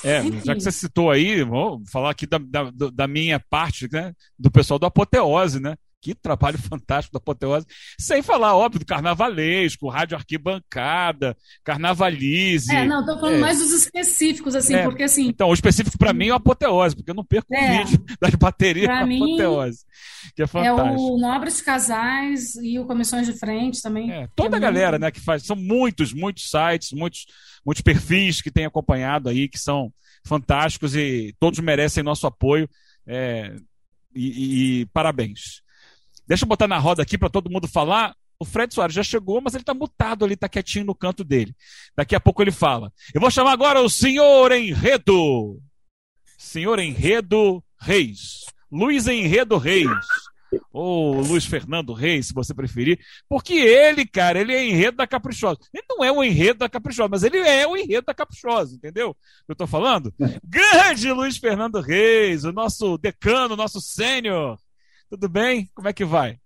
É, 0.04 0.23
já 0.44 0.54
que 0.54 0.61
você 0.61 0.73
citou 0.73 1.11
aí, 1.11 1.42
vou 1.44 1.82
falar 1.90 2.11
aqui 2.11 2.26
da, 2.26 2.38
da, 2.38 2.71
da, 2.92 3.06
minha 3.06 3.38
parte, 3.38 3.88
né? 3.90 4.12
Do 4.38 4.50
pessoal 4.50 4.78
do 4.78 4.87
Apoteose, 4.87 5.61
né? 5.61 5.76
Que 6.02 6.14
trabalho 6.14 6.59
fantástico 6.61 7.12
da 7.14 7.18
Apoteose. 7.18 7.64
Sem 7.99 8.23
falar, 8.23 8.56
óbvio, 8.56 8.80
do 8.80 8.87
carnavalesco, 8.87 9.88
rádio 9.88 10.16
arquibancada, 10.16 11.37
carnavalize. 11.64 12.75
É, 12.75 12.85
não, 12.85 13.00
estou 13.00 13.18
falando 13.18 13.37
é. 13.37 13.40
mais 13.40 13.59
dos 13.61 13.73
específicos, 13.73 14.54
assim, 14.54 14.75
é. 14.75 14.82
porque 14.82 15.04
assim. 15.04 15.28
Então, 15.28 15.49
o 15.49 15.54
específico 15.54 15.97
para 15.97 16.12
mim 16.12 16.28
é 16.28 16.32
o 16.32 16.37
Apoteose, 16.37 16.97
porque 16.97 17.11
eu 17.11 17.14
não 17.14 17.25
perco 17.25 17.54
é. 17.54 17.82
o 17.82 17.87
vídeo 17.87 18.04
das 18.21 18.35
baterias 18.35 18.88
da 18.88 19.04
Apoteose. 19.04 19.85
Que 20.35 20.42
é 20.42 20.47
fantástico. 20.47 20.80
É 20.80 21.12
o 21.12 21.18
Nobres 21.18 21.62
Casais 21.62 22.56
e 22.56 22.78
o 22.78 22.85
Comissões 22.85 23.26
de 23.26 23.38
Frente 23.38 23.80
também. 23.80 24.11
É, 24.11 24.28
toda 24.35 24.56
a 24.56 24.61
galera, 24.61 24.92
muito... 24.92 25.02
né, 25.02 25.11
que 25.11 25.21
faz. 25.21 25.44
São 25.44 25.56
muitos, 25.56 26.12
muitos 26.12 26.50
sites, 26.50 26.92
muitos 26.92 27.26
muitos 27.64 27.82
perfis 27.82 28.42
que 28.42 28.50
têm 28.50 28.66
acompanhado 28.66 29.28
aí, 29.28 29.49
que 29.49 29.59
são 29.59 29.92
fantásticos 30.25 30.94
e 30.94 31.35
todos 31.38 31.59
merecem 31.61 32.02
nosso 32.02 32.26
apoio. 32.26 32.68
É, 33.06 33.54
e, 34.14 34.26
e, 34.26 34.80
e, 34.80 34.87
parabéns. 34.87 35.62
Deixa 36.32 36.46
eu 36.46 36.48
botar 36.48 36.66
na 36.66 36.78
roda 36.78 37.02
aqui 37.02 37.18
para 37.18 37.28
todo 37.28 37.50
mundo 37.50 37.68
falar. 37.68 38.16
O 38.40 38.44
Fred 38.46 38.72
Soares 38.72 38.94
já 38.94 39.02
chegou, 39.02 39.38
mas 39.42 39.52
ele 39.52 39.60
está 39.60 39.74
mutado 39.74 40.24
ali, 40.24 40.32
está 40.32 40.48
quietinho 40.48 40.86
no 40.86 40.94
canto 40.94 41.22
dele. 41.22 41.54
Daqui 41.94 42.14
a 42.14 42.20
pouco 42.20 42.40
ele 42.40 42.50
fala. 42.50 42.90
Eu 43.12 43.20
vou 43.20 43.30
chamar 43.30 43.52
agora 43.52 43.82
o 43.82 43.90
senhor 43.90 44.50
Enredo. 44.50 45.60
Senhor 46.38 46.78
Enredo 46.78 47.62
Reis. 47.78 48.46
Luiz 48.70 49.06
Enredo 49.06 49.58
Reis 49.58 49.90
ou 50.72 51.20
Luiz 51.20 51.44
Fernando 51.44 51.92
Reis, 51.92 52.28
se 52.28 52.34
você 52.34 52.54
preferir, 52.54 52.98
porque 53.28 53.52
ele, 53.52 54.06
cara, 54.06 54.40
ele 54.40 54.54
é 54.54 54.66
enredo 54.66 54.96
da 54.96 55.06
Caprichosa. 55.06 55.58
Ele 55.72 55.84
não 55.86 56.02
é 56.02 56.10
o 56.10 56.24
enredo 56.24 56.60
da 56.60 56.68
Caprichosa, 56.68 57.10
mas 57.10 57.22
ele 57.22 57.36
é 57.36 57.66
o 57.66 57.76
enredo 57.76 58.06
da 58.06 58.14
Caprichosa, 58.14 58.74
entendeu? 58.74 59.14
Eu 59.46 59.54
tô 59.54 59.66
falando? 59.66 60.14
É. 60.18 60.38
Grande 60.42 61.12
Luiz 61.12 61.36
Fernando 61.36 61.78
Reis, 61.78 62.44
o 62.44 62.52
nosso 62.52 62.96
decano, 62.96 63.52
o 63.52 63.56
nosso 63.56 63.82
sênior. 63.82 64.58
Tudo 65.12 65.28
bem? 65.28 65.69
Como 65.75 65.87
é 65.87 65.92
que 65.92 66.07
vai? 66.07 66.38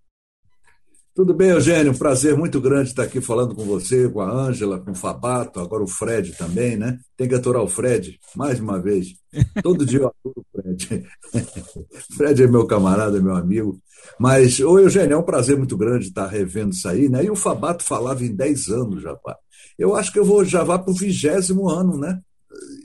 Tudo 1.14 1.32
bem, 1.32 1.50
Eugênio? 1.50 1.92
Um 1.92 1.96
prazer 1.96 2.36
muito 2.36 2.60
grande 2.60 2.88
estar 2.88 3.04
aqui 3.04 3.20
falando 3.20 3.54
com 3.54 3.64
você, 3.64 4.08
com 4.08 4.20
a 4.20 4.28
Ângela, 4.28 4.80
com 4.80 4.90
o 4.90 4.94
Fabato, 4.94 5.60
agora 5.60 5.84
o 5.84 5.86
Fred 5.86 6.32
também, 6.32 6.76
né? 6.76 6.98
Tem 7.16 7.28
que 7.28 7.36
aturar 7.36 7.62
o 7.62 7.68
Fred, 7.68 8.18
mais 8.34 8.58
uma 8.58 8.82
vez. 8.82 9.14
Todo 9.62 9.86
dia 9.86 10.00
eu 10.00 10.08
aturo 10.08 10.34
o 10.34 10.60
Fred. 10.60 11.06
Fred 12.18 12.42
é 12.42 12.46
meu 12.48 12.66
camarada, 12.66 13.18
é 13.18 13.20
meu 13.20 13.36
amigo. 13.36 13.78
Mas, 14.18 14.58
ô 14.58 14.80
Eugênio, 14.80 15.14
é 15.14 15.16
um 15.16 15.22
prazer 15.22 15.56
muito 15.56 15.76
grande 15.76 16.08
estar 16.08 16.26
revendo 16.26 16.72
isso 16.72 16.88
aí, 16.88 17.08
né? 17.08 17.24
E 17.24 17.30
o 17.30 17.36
Fabato 17.36 17.84
falava 17.84 18.24
em 18.24 18.34
10 18.34 18.68
anos 18.70 19.00
já, 19.00 19.14
pá. 19.14 19.36
Eu 19.78 19.94
acho 19.94 20.12
que 20.12 20.18
eu 20.18 20.24
vou 20.24 20.44
já 20.44 20.64
vá 20.64 20.76
para 20.76 20.90
o 20.90 20.96
vigésimo 20.96 21.68
ano, 21.68 21.96
né? 21.96 22.20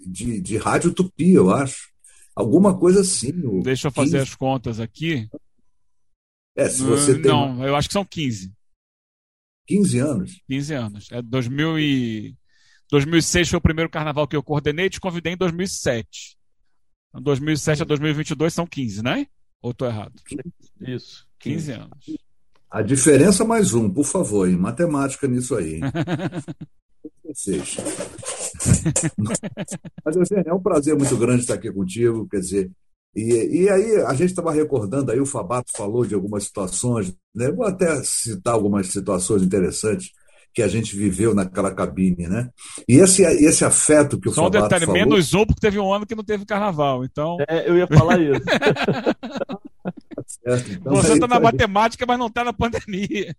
De, 0.05 0.39
de 0.39 0.57
Rádio 0.57 0.93
Tupi, 0.93 1.33
eu 1.33 1.49
acho. 1.49 1.89
Alguma 2.35 2.77
coisa 2.77 3.01
assim. 3.01 3.33
Deixa 3.63 3.87
eu 3.87 3.91
fazer 3.91 4.19
15... 4.19 4.29
as 4.29 4.35
contas 4.35 4.79
aqui. 4.79 5.27
É, 6.55 6.69
se 6.69 6.83
você 6.83 7.13
tem. 7.13 7.31
Não, 7.31 7.51
uma... 7.51 7.65
eu 7.65 7.75
acho 7.75 7.87
que 7.87 7.93
são 7.93 8.05
15. 8.05 8.53
15 9.67 9.99
anos? 9.99 10.41
15 10.47 10.73
anos. 10.73 11.11
É 11.11 11.21
2000 11.21 11.79
e... 11.79 12.35
2006 12.89 13.49
foi 13.49 13.57
o 13.57 13.61
primeiro 13.61 13.89
carnaval 13.89 14.27
que 14.27 14.35
eu 14.35 14.43
coordenei 14.43 14.87
e 14.87 14.89
te 14.89 14.99
convidei 14.99 15.33
em 15.33 15.37
2007. 15.37 16.37
Então, 17.09 17.21
2007 17.21 17.83
a 17.83 17.85
2022 17.85 18.53
são 18.53 18.67
15, 18.67 19.01
né? 19.01 19.27
Ou 19.61 19.71
estou 19.71 19.87
errado? 19.87 20.13
Isso. 20.81 21.25
15 21.39 21.71
anos. 21.71 22.05
A 22.69 22.81
diferença 22.81 23.45
mais 23.45 23.73
um, 23.73 23.89
por 23.89 24.05
favor, 24.05 24.47
em 24.47 24.57
matemática 24.57 25.27
nisso 25.27 25.55
aí. 25.55 25.79
Mas, 30.03 30.15
Eugênio, 30.15 30.49
é 30.49 30.53
um 30.53 30.61
prazer 30.61 30.95
muito 30.97 31.15
grande 31.17 31.41
estar 31.41 31.55
aqui 31.55 31.71
contigo. 31.71 32.27
Quer 32.29 32.39
dizer, 32.39 32.71
e, 33.15 33.63
e 33.63 33.69
aí 33.69 33.95
a 34.05 34.13
gente 34.13 34.29
estava 34.29 34.51
recordando, 34.51 35.11
aí 35.11 35.19
o 35.19 35.25
Fabato 35.25 35.71
falou 35.75 36.05
de 36.05 36.15
algumas 36.15 36.45
situações, 36.45 37.13
né? 37.35 37.51
vou 37.51 37.65
até 37.65 38.01
citar 38.03 38.53
algumas 38.53 38.87
situações 38.87 39.43
interessantes 39.43 40.11
que 40.53 40.61
a 40.61 40.67
gente 40.67 40.95
viveu 40.95 41.33
naquela 41.33 41.73
cabine, 41.73 42.27
né? 42.27 42.49
E 42.87 42.97
esse, 42.97 43.23
esse 43.23 43.63
afeto 43.63 44.19
que 44.19 44.27
o 44.27 44.33
Só 44.33 44.43
Fabato 44.43 44.57
um 44.57 44.61
detalhe, 44.63 44.85
falou... 44.85 44.99
menos 44.99 45.33
um, 45.33 45.45
porque 45.45 45.61
teve 45.61 45.79
um 45.79 45.93
ano 45.93 46.05
que 46.05 46.15
não 46.15 46.25
teve 46.25 46.45
carnaval, 46.45 47.05
então... 47.05 47.37
É, 47.47 47.69
eu 47.69 47.77
ia 47.77 47.87
falar 47.87 48.19
isso. 48.19 48.41
certo, 50.43 50.71
então 50.71 50.95
Você 50.95 51.11
é 51.11 51.13
está 51.13 51.27
na 51.27 51.37
isso 51.37 51.47
aí. 51.47 51.53
matemática, 51.53 52.05
mas 52.05 52.19
não 52.19 52.27
está 52.27 52.43
na 52.43 52.51
pandemia. 52.51 53.33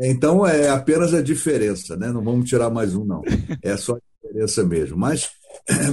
Então 0.00 0.46
é 0.46 0.70
apenas 0.70 1.12
a 1.12 1.20
diferença, 1.20 1.96
né? 1.96 2.12
Não 2.12 2.22
vamos 2.22 2.48
tirar 2.48 2.70
mais 2.70 2.94
um, 2.94 3.04
não. 3.04 3.20
É 3.62 3.76
só 3.76 3.96
a 3.96 3.98
diferença 4.22 4.64
mesmo. 4.64 4.96
Mas, 4.96 5.28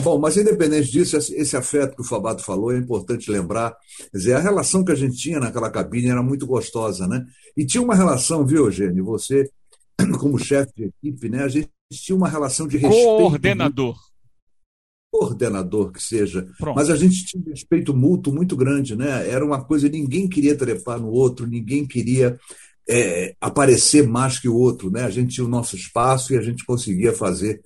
bom, 0.03 0.19
mas 0.19 0.37
independente 0.37 0.91
disso, 0.91 1.17
esse 1.17 1.33
esse 1.35 1.57
afeto 1.57 1.95
que 1.95 2.01
o 2.01 2.05
Fabato 2.05 2.43
falou 2.43 2.71
é 2.71 2.77
importante 2.77 3.31
lembrar. 3.31 3.75
Quer 4.11 4.17
dizer, 4.17 4.33
a 4.35 4.39
relação 4.39 4.83
que 4.83 4.91
a 4.91 4.95
gente 4.95 5.17
tinha 5.17 5.39
naquela 5.39 5.69
cabine 5.69 6.09
era 6.09 6.23
muito 6.23 6.45
gostosa, 6.45 7.07
né? 7.07 7.25
E 7.57 7.65
tinha 7.65 7.83
uma 7.83 7.95
relação, 7.95 8.45
viu, 8.45 8.65
Eugênio? 8.65 9.05
Você, 9.05 9.49
como 10.19 10.39
chefe 10.39 10.71
de 10.75 10.83
equipe, 10.85 11.29
né? 11.29 11.43
A 11.43 11.47
gente 11.47 11.69
tinha 11.91 12.15
uma 12.15 12.29
relação 12.29 12.67
de 12.67 12.77
respeito. 12.77 13.05
Coordenador. 13.05 13.95
coordenador 15.11 15.91
que 15.91 16.01
seja, 16.01 16.47
Pronto. 16.57 16.75
mas 16.75 16.89
a 16.89 16.95
gente 16.95 17.25
tinha 17.25 17.41
um 17.41 17.49
respeito 17.49 17.93
mútuo 17.93 18.33
muito 18.33 18.55
grande, 18.55 18.95
né? 18.95 19.29
Era 19.29 19.45
uma 19.45 19.63
coisa, 19.63 19.87
ninguém 19.87 20.27
queria 20.27 20.57
trepar 20.57 20.99
no 20.99 21.09
outro, 21.09 21.47
ninguém 21.47 21.85
queria 21.85 22.37
é, 22.87 23.35
aparecer 23.41 24.07
mais 24.07 24.39
que 24.39 24.47
o 24.47 24.55
outro, 24.55 24.91
né? 24.91 25.03
A 25.03 25.09
gente 25.09 25.35
tinha 25.35 25.45
o 25.45 25.49
nosso 25.49 25.75
espaço 25.75 26.33
e 26.33 26.37
a 26.37 26.41
gente 26.41 26.65
conseguia 26.65 27.13
fazer 27.13 27.61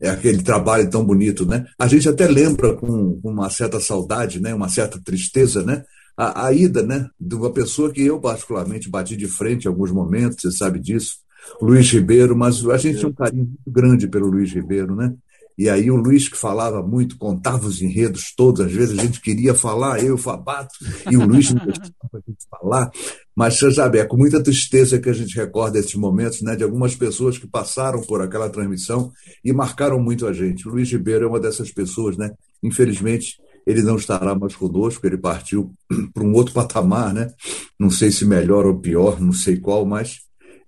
é, 0.00 0.08
aquele 0.10 0.42
trabalho 0.42 0.88
tão 0.88 1.04
bonito, 1.04 1.44
né? 1.44 1.66
A 1.78 1.86
gente 1.86 2.08
até 2.08 2.26
lembra 2.28 2.74
com, 2.74 3.20
uma 3.22 3.50
certa 3.50 3.80
saudade, 3.80 4.40
né? 4.40 4.54
Uma 4.54 4.68
certa 4.68 5.00
tristeza, 5.00 5.62
né? 5.62 5.84
A, 6.16 6.46
a 6.46 6.52
ida, 6.52 6.82
né? 6.82 7.08
De 7.20 7.34
uma 7.34 7.52
pessoa 7.52 7.92
que 7.92 8.02
eu 8.02 8.20
particularmente 8.20 8.88
bati 8.88 9.16
de 9.16 9.26
frente 9.26 9.64
em 9.64 9.68
alguns 9.68 9.90
momentos, 9.90 10.40
você 10.40 10.52
sabe 10.52 10.78
disso, 10.78 11.16
Luiz 11.60 11.90
Ribeiro, 11.90 12.36
mas 12.36 12.64
a 12.66 12.76
gente 12.76 12.98
tinha 12.98 13.08
um 13.08 13.14
carinho 13.14 13.44
muito 13.44 13.70
grande 13.70 14.08
pelo 14.08 14.28
Luiz 14.28 14.52
Ribeiro, 14.52 14.94
né? 14.94 15.14
E 15.58 15.68
aí 15.68 15.90
o 15.90 15.96
Luiz 15.96 16.28
que 16.28 16.36
falava 16.36 16.80
muito, 16.80 17.18
contava 17.18 17.66
os 17.66 17.82
enredos 17.82 18.32
todos, 18.36 18.64
às 18.64 18.72
vezes 18.72 18.96
a 18.96 19.02
gente 19.02 19.20
queria 19.20 19.52
falar, 19.52 20.02
eu, 20.02 20.14
o 20.14 20.18
Fabato, 20.18 20.72
e 21.10 21.16
o 21.16 21.26
Luiz 21.26 21.52
não 21.52 21.66
deixava 21.66 22.14
a 22.14 22.18
gente 22.18 22.46
falar. 22.48 22.90
Mas 23.34 23.58
você 23.58 23.72
sabe, 23.72 23.98
é 23.98 24.04
com 24.04 24.16
muita 24.16 24.40
tristeza 24.40 25.00
que 25.00 25.08
a 25.08 25.12
gente 25.12 25.34
recorda 25.34 25.78
esses 25.78 25.96
momentos, 25.96 26.42
né, 26.42 26.54
de 26.54 26.62
algumas 26.62 26.94
pessoas 26.94 27.38
que 27.38 27.46
passaram 27.48 28.00
por 28.02 28.22
aquela 28.22 28.48
transmissão 28.48 29.10
e 29.44 29.52
marcaram 29.52 30.00
muito 30.00 30.28
a 30.28 30.32
gente. 30.32 30.68
O 30.68 30.70
Luiz 30.70 30.90
Ribeiro 30.92 31.24
é 31.24 31.28
uma 31.28 31.40
dessas 31.40 31.72
pessoas, 31.72 32.16
né? 32.16 32.30
Infelizmente, 32.62 33.36
ele 33.66 33.82
não 33.82 33.96
estará 33.96 34.34
mais 34.34 34.54
conosco, 34.54 35.06
ele 35.06 35.18
partiu 35.18 35.72
para 36.14 36.24
um 36.24 36.32
outro 36.34 36.54
patamar, 36.54 37.12
né? 37.12 37.28
Não 37.78 37.90
sei 37.90 38.12
se 38.12 38.24
melhor 38.24 38.64
ou 38.64 38.78
pior, 38.78 39.20
não 39.20 39.32
sei 39.32 39.56
qual, 39.56 39.84
mas 39.84 40.20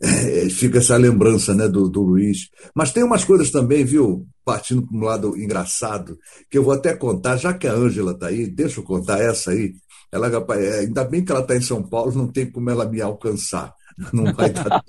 é, 0.02 0.49
fica 0.49 0.78
essa 0.78 0.97
lembrança 0.97 1.54
né, 1.54 1.69
do, 1.69 1.88
do 1.88 2.02
Luiz. 2.02 2.49
Mas 2.75 2.92
tem 2.92 3.04
umas 3.04 3.25
coisas 3.25 3.50
também, 3.50 3.85
viu, 3.85 4.26
partindo 4.45 4.87
para 4.87 4.97
um 4.97 5.04
lado 5.04 5.37
engraçado, 5.37 6.19
que 6.50 6.57
eu 6.57 6.64
vou 6.64 6.73
até 6.73 6.95
contar, 6.95 7.37
já 7.37 7.52
que 7.52 7.66
a 7.66 7.75
Ângela 7.75 8.12
está 8.12 8.28
aí, 8.28 8.47
deixa 8.47 8.80
eu 8.80 8.85
contar 8.85 9.21
essa 9.21 9.50
aí. 9.50 9.75
Ela, 10.11 10.28
é, 10.57 10.80
ainda 10.80 11.04
bem 11.04 11.25
que 11.25 11.30
ela 11.30 11.42
está 11.42 11.54
em 11.54 11.61
São 11.61 11.83
Paulo, 11.83 12.12
não 12.12 12.26
tem 12.26 12.50
como 12.50 12.71
ela 12.71 12.87
me 12.87 13.00
alcançar. 13.00 13.75
Não 14.14 14.33
vai 14.33 14.49
dar. 14.49 14.83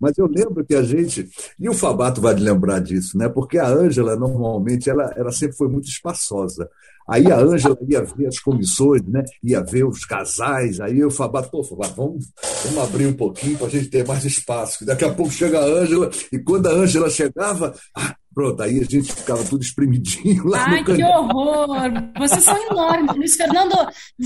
Mas 0.00 0.16
eu 0.18 0.26
lembro 0.26 0.64
que 0.64 0.74
a 0.74 0.82
gente. 0.84 1.28
E 1.58 1.68
o 1.68 1.74
Fabato 1.74 2.20
vai 2.20 2.32
lembrar 2.34 2.78
disso, 2.80 3.18
né? 3.18 3.28
Porque 3.28 3.58
a 3.58 3.66
Ângela, 3.66 4.14
normalmente, 4.14 4.88
ela, 4.88 5.12
ela 5.16 5.32
sempre 5.32 5.56
foi 5.56 5.68
muito 5.68 5.88
espaçosa. 5.88 6.70
Aí 7.08 7.30
a 7.32 7.38
Ângela 7.38 7.76
ia 7.88 8.02
ver 8.04 8.26
as 8.26 8.38
comissões, 8.38 9.02
né? 9.06 9.24
ia 9.42 9.62
ver 9.62 9.84
os 9.84 10.04
casais, 10.04 10.78
aí 10.78 10.98
eu 10.98 11.10
Fabato, 11.10 11.50
pô, 11.50 11.62
vamos, 11.62 12.26
vamos 12.64 12.78
abrir 12.78 13.06
um 13.06 13.14
pouquinho 13.14 13.56
para 13.56 13.66
a 13.66 13.70
gente 13.70 13.88
ter 13.88 14.06
mais 14.06 14.24
espaço. 14.24 14.84
Daqui 14.84 15.04
a 15.04 15.12
pouco 15.12 15.32
chega 15.32 15.58
a 15.58 15.64
Ângela, 15.64 16.10
e 16.30 16.38
quando 16.38 16.66
a 16.66 16.72
Ângela 16.72 17.08
chegava, 17.08 17.74
ah, 17.96 18.14
pronto, 18.34 18.62
aí 18.62 18.78
a 18.80 18.84
gente 18.84 19.12
ficava 19.12 19.42
tudo 19.44 19.62
espremidinho 19.62 20.46
lá 20.46 20.66
Ai, 20.68 20.80
no 20.80 20.84
que 20.84 21.02
horror! 21.02 21.90
Vocês 22.18 22.44
são 22.44 22.56
enormes. 22.70 23.16
Luiz 23.16 23.34
Fernando, 23.36 23.74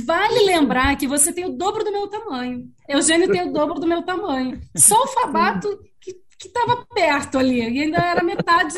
vale 0.04 0.44
lembrar 0.44 0.96
que 0.96 1.06
você 1.06 1.32
tem 1.32 1.46
o 1.46 1.56
dobro 1.56 1.84
do 1.84 1.92
meu 1.92 2.08
tamanho. 2.08 2.64
Eugênio 2.88 3.30
tem 3.30 3.48
o 3.48 3.52
dobro 3.52 3.78
do 3.78 3.86
meu 3.86 4.02
tamanho. 4.02 4.60
Só 4.76 5.00
o 5.02 5.08
Fabato 5.08 5.68
que 6.42 6.48
estava 6.48 6.84
perto 6.92 7.38
ali, 7.38 7.60
e 7.60 7.82
ainda 7.82 7.98
era 7.98 8.24
metade 8.24 8.74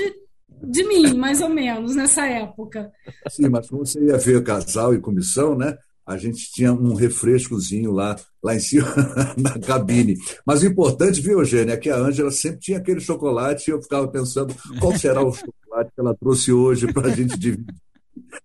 de 0.67 0.85
mim, 0.85 1.15
mais 1.15 1.41
ou 1.41 1.49
menos, 1.49 1.95
nessa 1.95 2.27
época. 2.27 2.91
Sim, 3.29 3.49
mas 3.49 3.69
quando 3.69 3.87
você 3.87 4.01
ia 4.01 4.19
ver 4.19 4.43
casal 4.43 4.95
e 4.95 5.01
comissão, 5.01 5.57
né? 5.57 5.77
A 6.07 6.19
gente 6.19 6.53
tinha 6.53 6.71
um 6.71 6.95
refrescozinho 6.95 7.91
lá, 7.91 8.15
lá 8.43 8.55
em 8.55 8.61
cima 8.61 8.87
na 9.39 9.59
cabine. 9.59 10.17
Mas 10.47 10.63
o 10.63 10.67
importante, 10.67 11.21
viu, 11.21 11.39
Eugênio, 11.39 11.73
é 11.73 11.77
que 11.79 11.89
a 11.89 11.97
Ângela 11.97 12.31
sempre 12.31 12.61
tinha 12.61 12.79
aquele 12.79 13.01
chocolate 13.01 13.71
e 13.71 13.73
eu 13.73 13.83
ficava 13.83 14.07
pensando 14.09 14.55
qual 14.79 14.97
será 14.99 15.23
o 15.23 15.33
chocolate 15.33 15.91
que 15.95 16.01
ela 16.01 16.15
trouxe 16.15 16.53
hoje 16.53 16.93
para 16.93 17.09
a 17.09 17.11
gente 17.11 17.39
dividir. 17.39 17.75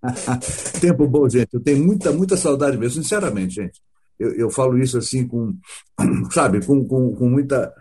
Tempo 0.80 1.06
bom, 1.06 1.28
gente. 1.28 1.54
Eu 1.54 1.60
tenho 1.60 1.84
muita, 1.86 2.14
muita 2.14 2.38
saudade 2.38 2.78
mesmo, 2.78 3.04
sinceramente, 3.04 3.56
gente. 3.56 3.82
Eu, 4.18 4.32
eu 4.36 4.50
falo 4.50 4.78
isso 4.78 4.98
assim 4.98 5.28
com, 5.28 5.54
sabe, 6.32 6.66
com, 6.66 6.86
com, 6.86 7.14
com 7.14 7.30
muita 7.30 7.74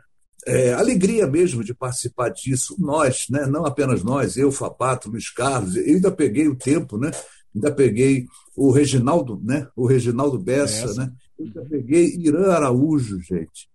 é, 0.46 0.72
alegria 0.72 1.26
mesmo 1.26 1.62
de 1.64 1.74
participar 1.74 2.30
disso. 2.30 2.76
Nós, 2.78 3.26
né? 3.30 3.46
não 3.46 3.66
apenas 3.66 4.02
nós, 4.02 4.36
eu, 4.36 4.50
Fapato, 4.50 5.10
Luiz 5.10 5.30
Carlos, 5.30 5.76
eu 5.76 5.84
ainda 5.84 6.10
peguei 6.10 6.48
o 6.48 6.56
tempo, 6.56 6.96
né? 6.96 7.10
ainda 7.54 7.72
peguei 7.72 8.26
o 8.56 8.70
Reginaldo, 8.70 9.40
né? 9.42 9.66
o 9.76 9.86
Reginaldo 9.86 10.38
Bessa, 10.38 10.86
Bessa. 10.86 11.00
né? 11.02 11.12
eu 11.38 11.46
ainda 11.46 11.64
peguei 11.68 12.14
Irã 12.16 12.52
Araújo, 12.52 13.20
gente. 13.20 13.68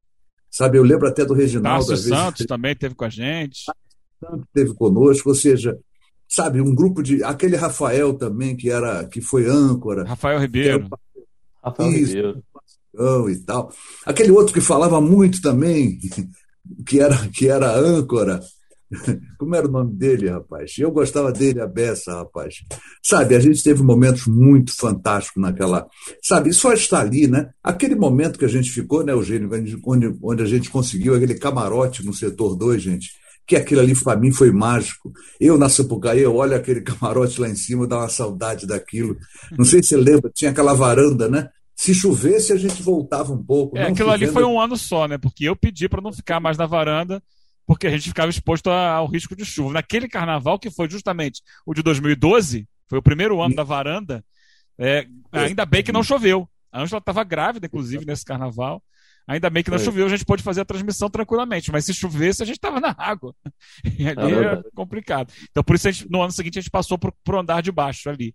Sabe, 0.49 0.77
eu 0.77 0.83
lembro 0.83 1.07
até 1.07 1.25
do 1.25 1.33
Reginaldo. 1.33 1.87
Tarso 1.87 1.93
às 1.93 2.03
vezes, 2.03 2.17
Santos 2.17 2.45
também 2.45 2.75
teve 2.75 2.93
com 2.93 3.05
a 3.05 3.09
gente. 3.09 3.63
Santos 4.19 4.45
teve 4.53 4.73
conosco, 4.75 5.29
ou 5.29 5.35
seja, 5.35 5.77
sabe, 6.29 6.61
um 6.61 6.75
grupo 6.75 7.01
de. 7.01 7.23
Aquele 7.23 7.55
Rafael 7.55 8.13
também, 8.13 8.55
que 8.55 8.69
era 8.69 9.03
que 9.05 9.19
foi 9.19 9.47
âncora. 9.47 10.03
Rafael 10.03 10.39
Ribeiro. 10.39 10.87
Rafael 11.63 11.91
Isso. 11.91 12.15
Ribeiro. 12.15 12.43
e 13.31 13.37
tal. 13.39 13.71
Aquele 14.05 14.29
outro 14.29 14.53
que 14.53 14.61
falava 14.61 15.01
muito 15.01 15.41
também, 15.41 15.97
que 16.85 16.99
era, 16.99 17.17
que 17.29 17.47
era 17.47 17.75
âncora. 17.75 18.39
Como 19.37 19.55
era 19.55 19.67
o 19.67 19.71
nome 19.71 19.93
dele, 19.93 20.29
rapaz? 20.29 20.73
Eu 20.77 20.91
gostava 20.91 21.31
dele, 21.31 21.61
a 21.61 21.67
beça, 21.67 22.13
rapaz. 22.13 22.55
Sabe, 23.03 23.35
a 23.35 23.39
gente 23.39 23.63
teve 23.63 23.81
momentos 23.83 24.27
muito 24.27 24.75
fantásticos 24.75 25.41
naquela. 25.41 25.87
Sabe, 26.21 26.53
só 26.53 26.73
está 26.73 26.99
ali, 26.99 27.27
né? 27.27 27.49
Aquele 27.63 27.95
momento 27.95 28.37
que 28.37 28.45
a 28.45 28.49
gente 28.49 28.69
ficou, 28.71 29.03
né, 29.03 29.11
Eugênio, 29.11 29.49
onde, 29.85 30.17
onde 30.21 30.43
a 30.43 30.45
gente 30.45 30.69
conseguiu 30.69 31.15
aquele 31.15 31.35
camarote 31.35 32.05
no 32.05 32.13
setor 32.13 32.55
2, 32.55 32.81
gente. 32.81 33.11
Que 33.45 33.57
aquilo 33.57 33.81
ali 33.81 33.93
para 33.95 34.17
mim 34.17 34.31
foi 34.31 34.51
mágico. 34.51 35.11
Eu 35.39 35.57
na 35.57 35.67
Sapucaí, 35.67 36.21
eu 36.21 36.35
olho 36.35 36.55
aquele 36.55 36.79
camarote 36.81 37.41
lá 37.41 37.49
em 37.49 37.55
cima, 37.55 37.87
dá 37.87 37.97
uma 37.97 38.09
saudade 38.09 38.65
daquilo. 38.65 39.17
Não 39.57 39.65
sei 39.65 39.81
se 39.81 39.89
você 39.89 39.97
lembra, 39.97 40.31
tinha 40.33 40.51
aquela 40.51 40.73
varanda, 40.73 41.27
né? 41.27 41.49
Se 41.83 41.93
chovesse, 41.93 42.53
a 42.53 42.55
gente 42.55 42.81
voltava 42.81 43.33
um 43.33 43.43
pouco. 43.43 43.77
É, 43.77 43.87
aquilo 43.87 44.09
ali 44.09 44.25
chovendo, 44.25 44.33
foi 44.33 44.43
um 44.45 44.57
ano 44.57 44.77
só, 44.77 45.05
né? 45.05 45.17
Porque 45.17 45.43
eu 45.43 45.53
pedi 45.53 45.89
para 45.89 46.01
não 46.01 46.13
ficar 46.13 46.39
mais 46.39 46.57
na 46.57 46.65
varanda, 46.65 47.21
porque 47.65 47.87
a 47.87 47.89
gente 47.89 48.07
ficava 48.07 48.29
exposto 48.29 48.69
ao 48.69 49.05
risco 49.05 49.35
de 49.35 49.43
chuva. 49.43 49.73
Naquele 49.73 50.07
carnaval, 50.07 50.57
que 50.57 50.71
foi 50.71 50.89
justamente 50.89 51.41
o 51.65 51.73
de 51.73 51.83
2012, 51.83 52.65
foi 52.87 52.99
o 52.99 53.03
primeiro 53.03 53.41
ano 53.41 53.53
da 53.53 53.63
varanda, 53.63 54.23
é, 54.79 55.05
ainda 55.29 55.65
bem 55.65 55.83
que 55.83 55.91
não 55.91 56.03
choveu. 56.03 56.47
A 56.71 56.83
Ângela 56.83 56.99
estava 56.99 57.21
grávida, 57.25 57.65
inclusive, 57.65 58.05
nesse 58.05 58.23
carnaval. 58.23 58.81
Ainda 59.27 59.49
bem 59.49 59.61
que 59.61 59.69
não 59.69 59.77
Foi. 59.77 59.85
choveu, 59.85 60.05
a 60.05 60.09
gente 60.09 60.23
pôde 60.23 60.41
fazer 60.41 60.61
a 60.61 60.65
transmissão 60.65 61.09
tranquilamente. 61.09 61.69
Mas 61.69 61.83
se 61.83 61.93
chovesse, 61.93 62.41
a 62.41 62.45
gente 62.45 62.55
estava 62.55 62.79
na 62.79 62.95
água. 62.97 63.35
E 63.99 64.07
ali 64.07 64.33
é, 64.33 64.53
é 64.53 64.63
complicado. 64.73 65.33
Então, 65.51 65.61
por 65.61 65.75
isso, 65.75 65.91
gente, 65.91 66.09
no 66.09 66.21
ano 66.21 66.31
seguinte, 66.31 66.59
a 66.59 66.61
gente 66.61 66.71
passou 66.71 66.97
para 66.97 67.11
o 67.11 67.39
andar 67.39 67.61
de 67.61 67.73
baixo 67.73 68.09
ali. 68.09 68.33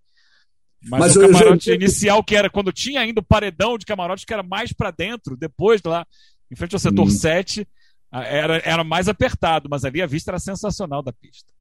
Mas, 0.82 1.00
Mas 1.00 1.16
o 1.16 1.20
camarote 1.20 1.66
já... 1.66 1.74
inicial, 1.74 2.22
que 2.22 2.36
era 2.36 2.48
quando 2.48 2.72
tinha 2.72 3.00
ainda 3.00 3.20
o 3.20 3.24
paredão 3.24 3.76
de 3.76 3.84
camarote, 3.84 4.24
que 4.24 4.32
era 4.32 4.42
mais 4.42 4.72
para 4.72 4.90
dentro, 4.90 5.36
depois 5.36 5.80
lá, 5.84 6.06
em 6.50 6.56
frente 6.56 6.74
ao 6.74 6.78
setor 6.78 7.06
hum. 7.06 7.10
7, 7.10 7.66
era, 8.12 8.62
era 8.64 8.84
mais 8.84 9.08
apertado, 9.08 9.68
mas 9.70 9.84
ali 9.84 10.00
a 10.00 10.06
vista 10.06 10.30
era 10.30 10.38
sensacional 10.38 11.02
da 11.02 11.12
pista. 11.12 11.52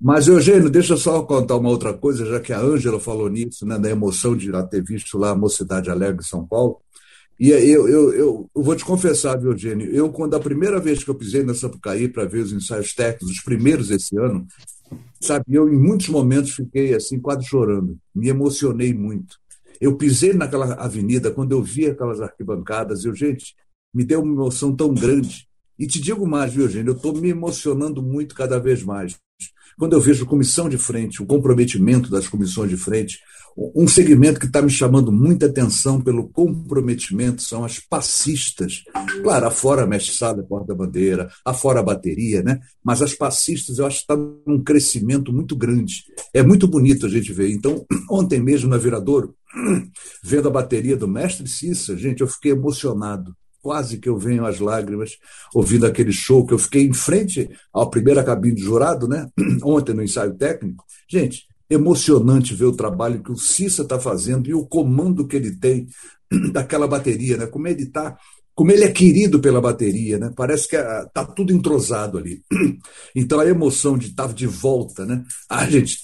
Mas, 0.00 0.26
Eugênio, 0.26 0.68
deixa 0.68 0.94
eu 0.94 0.96
só 0.98 1.22
contar 1.22 1.56
uma 1.56 1.70
outra 1.70 1.94
coisa, 1.94 2.26
já 2.26 2.40
que 2.40 2.52
a 2.52 2.60
Ângela 2.60 3.00
falou 3.00 3.28
nisso, 3.30 3.64
né, 3.64 3.78
da 3.78 3.88
emoção 3.88 4.36
de 4.36 4.50
ter 4.68 4.82
visto 4.82 5.16
lá 5.16 5.30
a 5.30 5.36
Mocidade 5.36 5.88
Alegre 5.88 6.20
em 6.20 6.28
São 6.28 6.46
Paulo. 6.46 6.78
E 7.38 7.50
eu, 7.50 7.88
eu, 7.88 8.12
eu, 8.12 8.50
eu, 8.54 8.62
vou 8.62 8.76
te 8.76 8.84
confessar, 8.84 9.38
viu, 9.38 9.52
Eugênio, 9.52 9.90
eu, 9.92 10.10
quando 10.10 10.34
a 10.34 10.40
primeira 10.40 10.78
vez 10.78 11.02
que 11.02 11.10
eu 11.10 11.14
pisei 11.14 11.42
na 11.42 11.54
Sapucaí 11.54 12.08
para 12.08 12.26
ver 12.26 12.40
os 12.40 12.52
ensaios 12.52 12.92
técnicos, 12.92 13.30
os 13.30 13.42
primeiros 13.42 13.90
esse 13.90 14.16
ano, 14.16 14.46
sabe, 15.24 15.44
eu 15.48 15.68
em 15.68 15.78
muitos 15.78 16.08
momentos 16.08 16.52
fiquei 16.52 16.94
assim, 16.94 17.18
quase 17.18 17.46
chorando, 17.46 17.98
me 18.14 18.28
emocionei 18.28 18.92
muito. 18.92 19.38
Eu 19.80 19.96
pisei 19.96 20.32
naquela 20.32 20.74
avenida, 20.74 21.30
quando 21.30 21.52
eu 21.52 21.62
vi 21.62 21.86
aquelas 21.86 22.20
arquibancadas, 22.20 23.04
eu, 23.04 23.14
gente, 23.14 23.54
me 23.92 24.04
deu 24.04 24.22
uma 24.22 24.32
emoção 24.32 24.74
tão 24.74 24.92
grande. 24.94 25.48
E 25.78 25.86
te 25.86 26.00
digo 26.00 26.26
mais, 26.26 26.52
viu, 26.52 26.64
Eugênio, 26.64 26.90
eu 26.90 26.96
estou 26.96 27.12
me 27.12 27.28
emocionando 27.28 28.02
muito 28.02 28.34
cada 28.34 28.58
vez 28.58 28.82
mais. 28.82 29.16
Quando 29.76 29.94
eu 29.94 30.00
vejo 30.00 30.26
comissão 30.26 30.68
de 30.68 30.78
frente, 30.78 31.22
o 31.22 31.26
comprometimento 31.26 32.08
das 32.10 32.28
comissões 32.28 32.70
de 32.70 32.76
frente, 32.76 33.18
um 33.56 33.86
segmento 33.86 34.40
que 34.40 34.46
está 34.46 34.60
me 34.60 34.70
chamando 34.70 35.12
muita 35.12 35.46
atenção 35.46 36.00
pelo 36.00 36.28
comprometimento 36.28 37.42
são 37.42 37.64
as 37.64 37.78
passistas. 37.78 38.82
Claro, 39.22 39.46
afora 39.46 39.82
a 39.82 39.86
mestre 39.86 40.14
sala, 40.14 40.42
porta-bandeira, 40.42 41.30
afora 41.44 41.80
a 41.80 41.82
bateria, 41.82 42.42
né? 42.42 42.60
mas 42.82 43.00
as 43.00 43.14
passistas 43.14 43.78
eu 43.78 43.86
acho 43.86 43.98
que 43.98 44.12
está 44.12 44.16
num 44.46 44.62
crescimento 44.62 45.32
muito 45.32 45.56
grande. 45.56 46.04
É 46.32 46.42
muito 46.42 46.66
bonito 46.66 47.06
a 47.06 47.08
gente 47.08 47.32
ver. 47.32 47.50
Então, 47.50 47.84
ontem 48.10 48.40
mesmo 48.40 48.68
na 48.68 48.76
Viradouro, 48.76 49.34
vendo 50.22 50.48
a 50.48 50.52
bateria 50.52 50.96
do 50.96 51.06
mestre 51.06 51.48
Cissa, 51.48 51.96
gente, 51.96 52.20
eu 52.20 52.26
fiquei 52.26 52.52
emocionado 52.52 53.34
quase 53.62 53.96
que 53.96 54.10
eu 54.10 54.18
venho 54.18 54.44
às 54.44 54.60
lágrimas 54.60 55.12
ouvindo 55.54 55.86
aquele 55.86 56.12
show 56.12 56.46
que 56.46 56.52
eu 56.52 56.58
fiquei 56.58 56.84
em 56.84 56.92
frente 56.92 57.48
à 57.72 57.86
primeira 57.86 58.22
cabine 58.22 58.56
de 58.56 58.62
jurado, 58.62 59.08
né? 59.08 59.26
Ontem 59.64 59.94
no 59.94 60.02
ensaio 60.02 60.34
técnico. 60.34 60.84
Gente, 61.08 61.46
emocionante 61.68 62.54
ver 62.54 62.66
o 62.66 62.76
trabalho 62.76 63.22
que 63.22 63.32
o 63.32 63.36
Cissa 63.36 63.82
está 63.82 63.98
fazendo 63.98 64.48
e 64.48 64.54
o 64.54 64.66
comando 64.66 65.26
que 65.26 65.36
ele 65.36 65.52
tem 65.52 65.86
daquela 66.52 66.86
bateria, 66.86 67.36
né? 67.36 67.46
Como 67.46 67.66
ele 67.68 67.84
está 67.84 68.16
como 68.54 68.70
ele 68.70 68.84
é 68.84 68.92
querido 68.92 69.40
pela 69.40 69.60
bateria, 69.60 70.16
né? 70.16 70.32
Parece 70.34 70.68
que 70.68 70.76
está 70.76 71.24
tudo 71.24 71.52
entrosado 71.52 72.18
ali. 72.18 72.42
Então 73.16 73.40
a 73.40 73.46
emoção 73.46 73.96
de 73.98 74.08
estar 74.08 74.32
de 74.32 74.46
volta, 74.46 75.04
né? 75.04 75.24
A 75.48 75.68
gente 75.68 75.98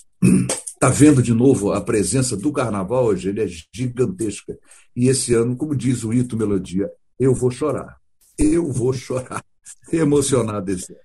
está 0.72 0.88
vendo 0.90 1.22
de 1.22 1.32
novo 1.32 1.72
a 1.72 1.80
presença 1.80 2.36
do 2.36 2.52
carnaval 2.52 3.06
hoje, 3.06 3.28
ele 3.28 3.42
é 3.42 3.48
gigantesca. 3.72 4.56
E 4.96 5.08
esse 5.08 5.34
ano, 5.34 5.56
como 5.56 5.76
diz 5.76 6.04
o 6.04 6.12
Ito 6.12 6.36
Melodia, 6.36 6.90
eu 7.18 7.34
vou 7.34 7.50
chorar. 7.50 7.96
Eu 8.38 8.72
vou 8.72 8.92
chorar. 8.92 9.44
Emocionado 9.92 10.70
esse 10.70 10.92
ano. 10.92 11.00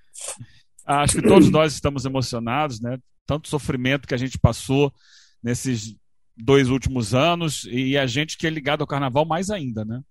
Acho 0.85 1.15
que 1.15 1.27
todos 1.27 1.49
nós 1.49 1.73
estamos 1.73 2.05
emocionados, 2.05 2.79
né? 2.79 2.99
Tanto 3.25 3.47
sofrimento 3.47 4.07
que 4.07 4.13
a 4.13 4.17
gente 4.17 4.37
passou 4.37 4.93
nesses 5.41 5.95
dois 6.35 6.69
últimos 6.69 7.13
anos 7.13 7.65
e 7.71 7.97
a 7.97 8.05
gente 8.05 8.37
que 8.37 8.45
é 8.45 8.49
ligado 8.49 8.81
ao 8.81 8.87
carnaval 8.87 9.25
mais 9.25 9.49
ainda, 9.49 9.85
né? 9.85 10.01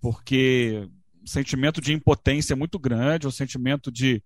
Porque 0.00 0.88
o 1.22 1.28
sentimento 1.28 1.80
de 1.80 1.92
impotência 1.92 2.52
é 2.52 2.56
muito 2.56 2.78
grande, 2.78 3.26
o 3.26 3.32
sentimento 3.32 3.90
de, 3.90 4.22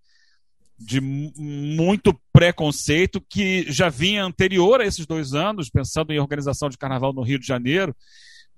de 0.78 1.00
muito 1.00 2.12
preconceito 2.32 3.20
que 3.20 3.70
já 3.70 3.88
vinha 3.88 4.24
anterior 4.24 4.80
a 4.80 4.87
esses 4.87 5.06
dois 5.06 5.32
anos, 5.32 5.70
pensando 5.70 6.12
em 6.12 6.18
organização 6.18 6.68
de 6.68 6.76
carnaval 6.76 7.12
no 7.12 7.22
Rio 7.22 7.38
de 7.38 7.46
Janeiro, 7.46 7.96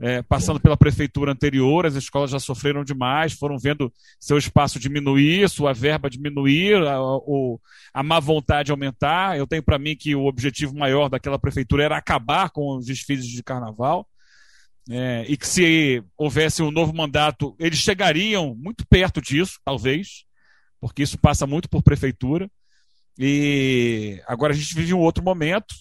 é, 0.01 0.23
passando 0.23 0.59
pela 0.59 0.79
prefeitura 0.79 1.31
anterior, 1.31 1.85
as 1.85 1.95
escolas 1.95 2.31
já 2.31 2.39
sofreram 2.39 2.83
demais, 2.83 3.35
foram 3.35 3.59
vendo 3.59 3.93
seu 4.19 4.39
espaço 4.39 4.81
diminuir, 4.81 5.47
sua 5.51 5.75
verba 5.75 6.09
diminuir, 6.09 6.77
a, 6.87 6.99
o, 7.03 7.61
a 7.93 8.03
má 8.03 8.19
vontade 8.19 8.71
aumentar. 8.71 9.37
Eu 9.37 9.47
tenho 9.47 9.63
para 9.63 9.79
mim 9.79 9.95
que 9.95 10.17
o 10.17 10.25
objetivo 10.25 10.75
maior 10.75 11.11
daquela 11.11 11.39
prefeitura 11.39 11.85
era 11.85 11.99
acabar 11.99 12.49
com 12.49 12.79
os 12.79 12.87
desfiles 12.87 13.27
de 13.27 13.43
carnaval. 13.43 14.09
É, 14.89 15.27
e 15.29 15.37
que 15.37 15.47
se 15.47 16.03
houvesse 16.17 16.63
um 16.63 16.71
novo 16.71 16.95
mandato, 16.95 17.55
eles 17.59 17.79
chegariam 17.79 18.55
muito 18.55 18.87
perto 18.87 19.21
disso, 19.21 19.61
talvez, 19.63 20.25
porque 20.81 21.03
isso 21.03 21.19
passa 21.19 21.47
muito 21.47 21.69
por 21.69 21.83
prefeitura. 21.83 22.51
E 23.19 24.19
agora 24.27 24.55
a 24.55 24.57
gente 24.57 24.75
vive 24.75 24.95
um 24.95 24.99
outro 24.99 25.23
momento, 25.23 25.75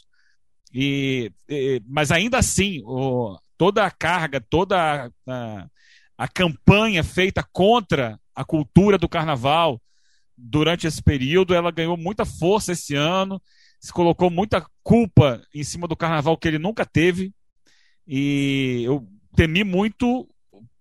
e, 0.74 1.32
e 1.48 1.82
mas 1.88 2.12
ainda 2.12 2.38
assim, 2.38 2.82
o, 2.84 3.38
toda 3.60 3.86
a 3.86 3.92
carga, 3.92 4.40
toda 4.40 5.12
a, 5.28 5.68
a, 6.18 6.28
campanha 6.30 7.04
feita 7.04 7.46
contra 7.52 8.18
a 8.34 8.46
cultura 8.46 8.98
do 8.98 9.10
carnaval 9.10 9.82
durante 10.38 10.88
esse 10.88 11.04
período, 11.04 11.54
ela 11.54 11.70
ganhou 11.70 11.98
muita 11.98 12.24
força 12.24 12.72
esse 12.72 12.96
ano, 12.96 13.40
se 13.78 13.92
colocou 13.92 14.30
muita 14.30 14.66
culpa 14.82 15.42
em 15.54 15.62
cima 15.62 15.90
do 15.90 15.98
carnaval 15.98 16.38
que 16.38 16.48
ele 16.48 16.58
nunca 16.58 16.86
teve, 16.86 17.34
e 18.08 18.84
eu 18.86 19.06
temi 19.36 19.66
muito 19.66 20.26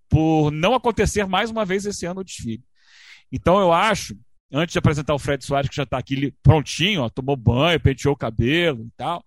por 0.09 0.53
não 0.53 0.73
acontecer 0.73 1.27
mais 1.27 1.51
uma 1.51 1.65
vez 1.65 1.85
esse 1.85 2.07
ano 2.07 2.21
o 2.21 2.25
desfile. 2.25 2.63
Então 3.33 3.59
eu 3.59 3.73
acho, 3.73 4.17
antes 4.53 4.73
de 4.73 4.79
apresentar 4.79 5.15
o 5.15 5.19
Fred 5.19 5.45
Soares, 5.45 5.69
que 5.69 5.75
já 5.75 5.83
está 5.83 5.99
aqui 5.99 6.33
prontinho, 6.45 7.03
ó, 7.03 7.09
tomou 7.09 7.37
banho, 7.37 7.81
penteou 7.81 8.15
o 8.15 8.17
cabelo 8.17 8.87
e 8.87 8.91
tal, 8.97 9.25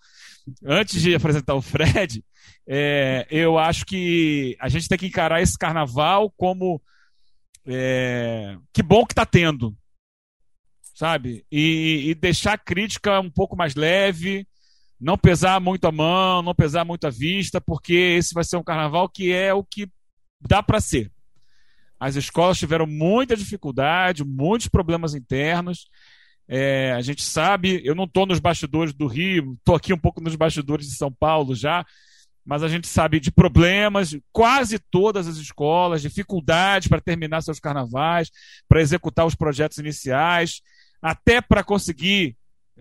antes 0.63 1.01
de 1.01 1.13
apresentar 1.13 1.53
o 1.53 1.61
Fred, 1.61 2.23
é, 2.67 3.27
eu 3.29 3.57
acho 3.57 3.85
que 3.85 4.55
a 4.59 4.69
gente 4.69 4.87
tem 4.87 4.97
que 4.97 5.07
encarar 5.07 5.41
esse 5.41 5.57
carnaval 5.57 6.31
como 6.31 6.81
é, 7.65 8.57
que 8.73 8.81
bom 8.81 9.05
que 9.05 9.13
está 9.13 9.25
tendo, 9.25 9.75
sabe? 10.95 11.45
E, 11.51 12.09
e, 12.09 12.15
deixar 12.15 12.53
a 12.53 12.57
crítica 12.57 13.19
um 13.19 13.29
pouco 13.29 13.55
mais 13.55 13.75
leve, 13.75 14.47
não 14.99 15.17
pesar 15.17 15.59
muito 15.59 15.85
a 15.85 15.91
mão, 15.91 16.41
não 16.41 16.53
pesar 16.53 16.85
muito 16.85 17.05
a 17.07 17.09
vista, 17.09 17.59
porque 17.59 17.93
esse 17.93 18.33
vai 18.33 18.43
ser 18.43 18.57
um 18.57 18.63
carnaval 18.63 19.09
que 19.09 19.31
é 19.31 19.53
o 19.53 19.63
que 19.63 19.89
dá 20.39 20.61
para 20.61 20.79
ser. 20.79 21.11
As 21.99 22.15
escolas 22.15 22.57
tiveram 22.57 22.87
muita 22.87 23.35
dificuldade, 23.35 24.23
muitos 24.23 24.67
problemas 24.67 25.13
internos. 25.13 25.87
É, 26.47 26.93
a 26.93 27.01
gente 27.01 27.23
sabe, 27.23 27.79
eu 27.83 27.93
não 27.93 28.05
estou 28.05 28.25
nos 28.25 28.39
bastidores 28.39 28.93
do 28.93 29.07
Rio, 29.07 29.53
estou 29.53 29.75
aqui 29.75 29.93
um 29.93 29.97
pouco 29.97 30.19
nos 30.19 30.35
bastidores 30.35 30.87
de 30.87 30.95
São 30.95 31.11
Paulo 31.11 31.55
já, 31.55 31.85
mas 32.45 32.63
a 32.63 32.67
gente 32.67 32.87
sabe 32.87 33.19
de 33.19 33.31
problemas, 33.31 34.17
quase 34.31 34.79
todas 34.79 35.27
as 35.27 35.37
escolas, 35.37 36.01
dificuldades 36.01 36.87
para 36.87 37.01
terminar 37.01 37.41
seus 37.41 37.59
carnavais, 37.59 38.31
para 38.67 38.81
executar 38.81 39.25
os 39.25 39.35
projetos 39.35 39.77
iniciais, 39.77 40.61
até 41.01 41.39
para 41.39 41.63
conseguir 41.63 42.35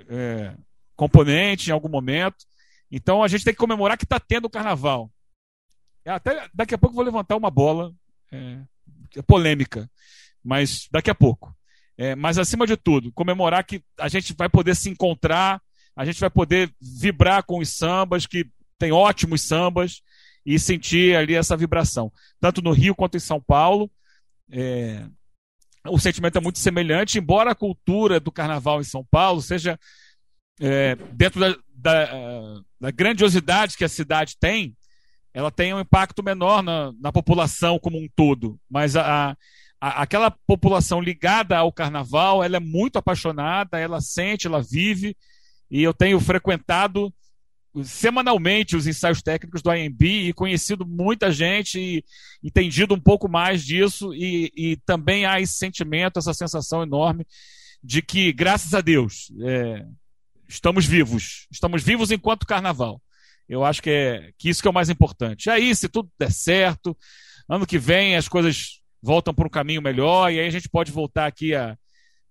é, 0.08 0.54
componente 0.96 1.70
em 1.70 1.72
algum 1.72 1.88
momento. 1.88 2.46
Então 2.90 3.22
a 3.22 3.28
gente 3.28 3.44
tem 3.44 3.52
que 3.52 3.60
comemorar 3.60 3.96
que 3.96 4.04
está 4.04 4.18
tendo 4.18 4.46
o 4.46 4.50
carnaval. 4.50 5.10
Até 6.06 6.48
daqui 6.54 6.74
a 6.74 6.78
pouco 6.78 6.96
vou 6.96 7.04
levantar 7.04 7.36
uma 7.36 7.50
bola 7.50 7.92
é, 8.32 8.58
polêmica, 9.26 9.90
mas 10.42 10.88
daqui 10.90 11.10
a 11.10 11.14
pouco. 11.14 11.54
É, 11.98 12.14
mas 12.14 12.38
acima 12.38 12.66
de 12.66 12.78
tudo, 12.78 13.12
comemorar 13.12 13.62
que 13.62 13.84
a 13.98 14.08
gente 14.08 14.32
vai 14.32 14.48
poder 14.48 14.74
se 14.74 14.88
encontrar, 14.88 15.60
a 15.94 16.02
gente 16.04 16.18
vai 16.18 16.30
poder 16.30 16.74
vibrar 16.80 17.42
com 17.42 17.58
os 17.58 17.76
sambas 17.76 18.26
que 18.26 18.46
tem 18.80 18.90
ótimos 18.90 19.42
sambas 19.42 20.00
e 20.44 20.58
sentir 20.58 21.14
ali 21.14 21.34
essa 21.34 21.56
vibração. 21.56 22.10
Tanto 22.40 22.62
no 22.62 22.72
Rio 22.72 22.94
quanto 22.94 23.16
em 23.16 23.20
São 23.20 23.40
Paulo. 23.40 23.90
É, 24.50 25.06
o 25.86 25.98
sentimento 25.98 26.38
é 26.38 26.40
muito 26.40 26.58
semelhante, 26.58 27.18
embora 27.18 27.52
a 27.52 27.54
cultura 27.54 28.18
do 28.18 28.32
carnaval 28.32 28.80
em 28.80 28.84
São 28.84 29.04
Paulo 29.10 29.42
seja 29.42 29.78
é, 30.58 30.96
dentro 31.12 31.40
da, 31.40 31.56
da, 31.74 32.60
da, 32.80 32.90
grandiosidade 32.90 33.76
que 33.76 33.84
a 33.84 33.88
cidade 33.88 34.36
tem, 34.38 34.76
ela 35.32 35.50
tem 35.50 35.72
um 35.72 35.80
impacto 35.80 36.22
menor 36.22 36.62
na, 36.62 36.92
na 37.00 37.12
população 37.12 37.78
como 37.78 37.98
um 37.98 38.08
todo. 38.14 38.58
Mas 38.68 38.96
a, 38.96 39.36
a, 39.80 40.02
aquela 40.02 40.30
população 40.30 41.00
ligada 41.00 41.56
ao 41.56 41.72
carnaval, 41.72 42.42
ela 42.42 42.56
é 42.56 42.60
muito 42.60 42.98
apaixonada, 42.98 43.78
ela 43.78 44.00
sente, 44.00 44.46
ela 44.46 44.62
vive, 44.62 45.16
e 45.70 45.82
eu 45.82 45.94
tenho 45.94 46.18
frequentado 46.20 47.12
semanalmente 47.84 48.76
os 48.76 48.86
ensaios 48.86 49.22
técnicos 49.22 49.62
do 49.62 49.72
IMB 49.72 50.02
e 50.02 50.32
conhecido 50.32 50.86
muita 50.86 51.30
gente 51.30 51.78
e 51.78 52.04
entendido 52.42 52.94
um 52.94 53.00
pouco 53.00 53.28
mais 53.28 53.64
disso 53.64 54.12
e, 54.14 54.52
e 54.56 54.76
também 54.84 55.24
há 55.24 55.40
esse 55.40 55.54
sentimento, 55.54 56.18
essa 56.18 56.34
sensação 56.34 56.82
enorme 56.82 57.26
de 57.82 58.02
que, 58.02 58.32
graças 58.32 58.74
a 58.74 58.80
Deus, 58.80 59.32
é, 59.42 59.84
estamos 60.48 60.84
vivos. 60.84 61.46
Estamos 61.50 61.82
vivos 61.82 62.10
enquanto 62.10 62.46
carnaval. 62.46 63.00
Eu 63.48 63.64
acho 63.64 63.82
que, 63.82 63.90
é, 63.90 64.32
que 64.38 64.48
isso 64.48 64.60
que 64.60 64.68
é 64.68 64.70
o 64.70 64.74
mais 64.74 64.90
importante. 64.90 65.48
Aí, 65.48 65.74
se 65.74 65.88
tudo 65.88 66.10
der 66.18 66.32
certo, 66.32 66.96
ano 67.48 67.66
que 67.66 67.78
vem 67.78 68.16
as 68.16 68.28
coisas 68.28 68.80
voltam 69.02 69.32
para 69.32 69.46
um 69.46 69.50
caminho 69.50 69.80
melhor 69.80 70.30
e 70.30 70.38
aí 70.38 70.46
a 70.46 70.50
gente 70.50 70.68
pode 70.68 70.92
voltar 70.92 71.26
aqui 71.26 71.54
a, 71.54 71.76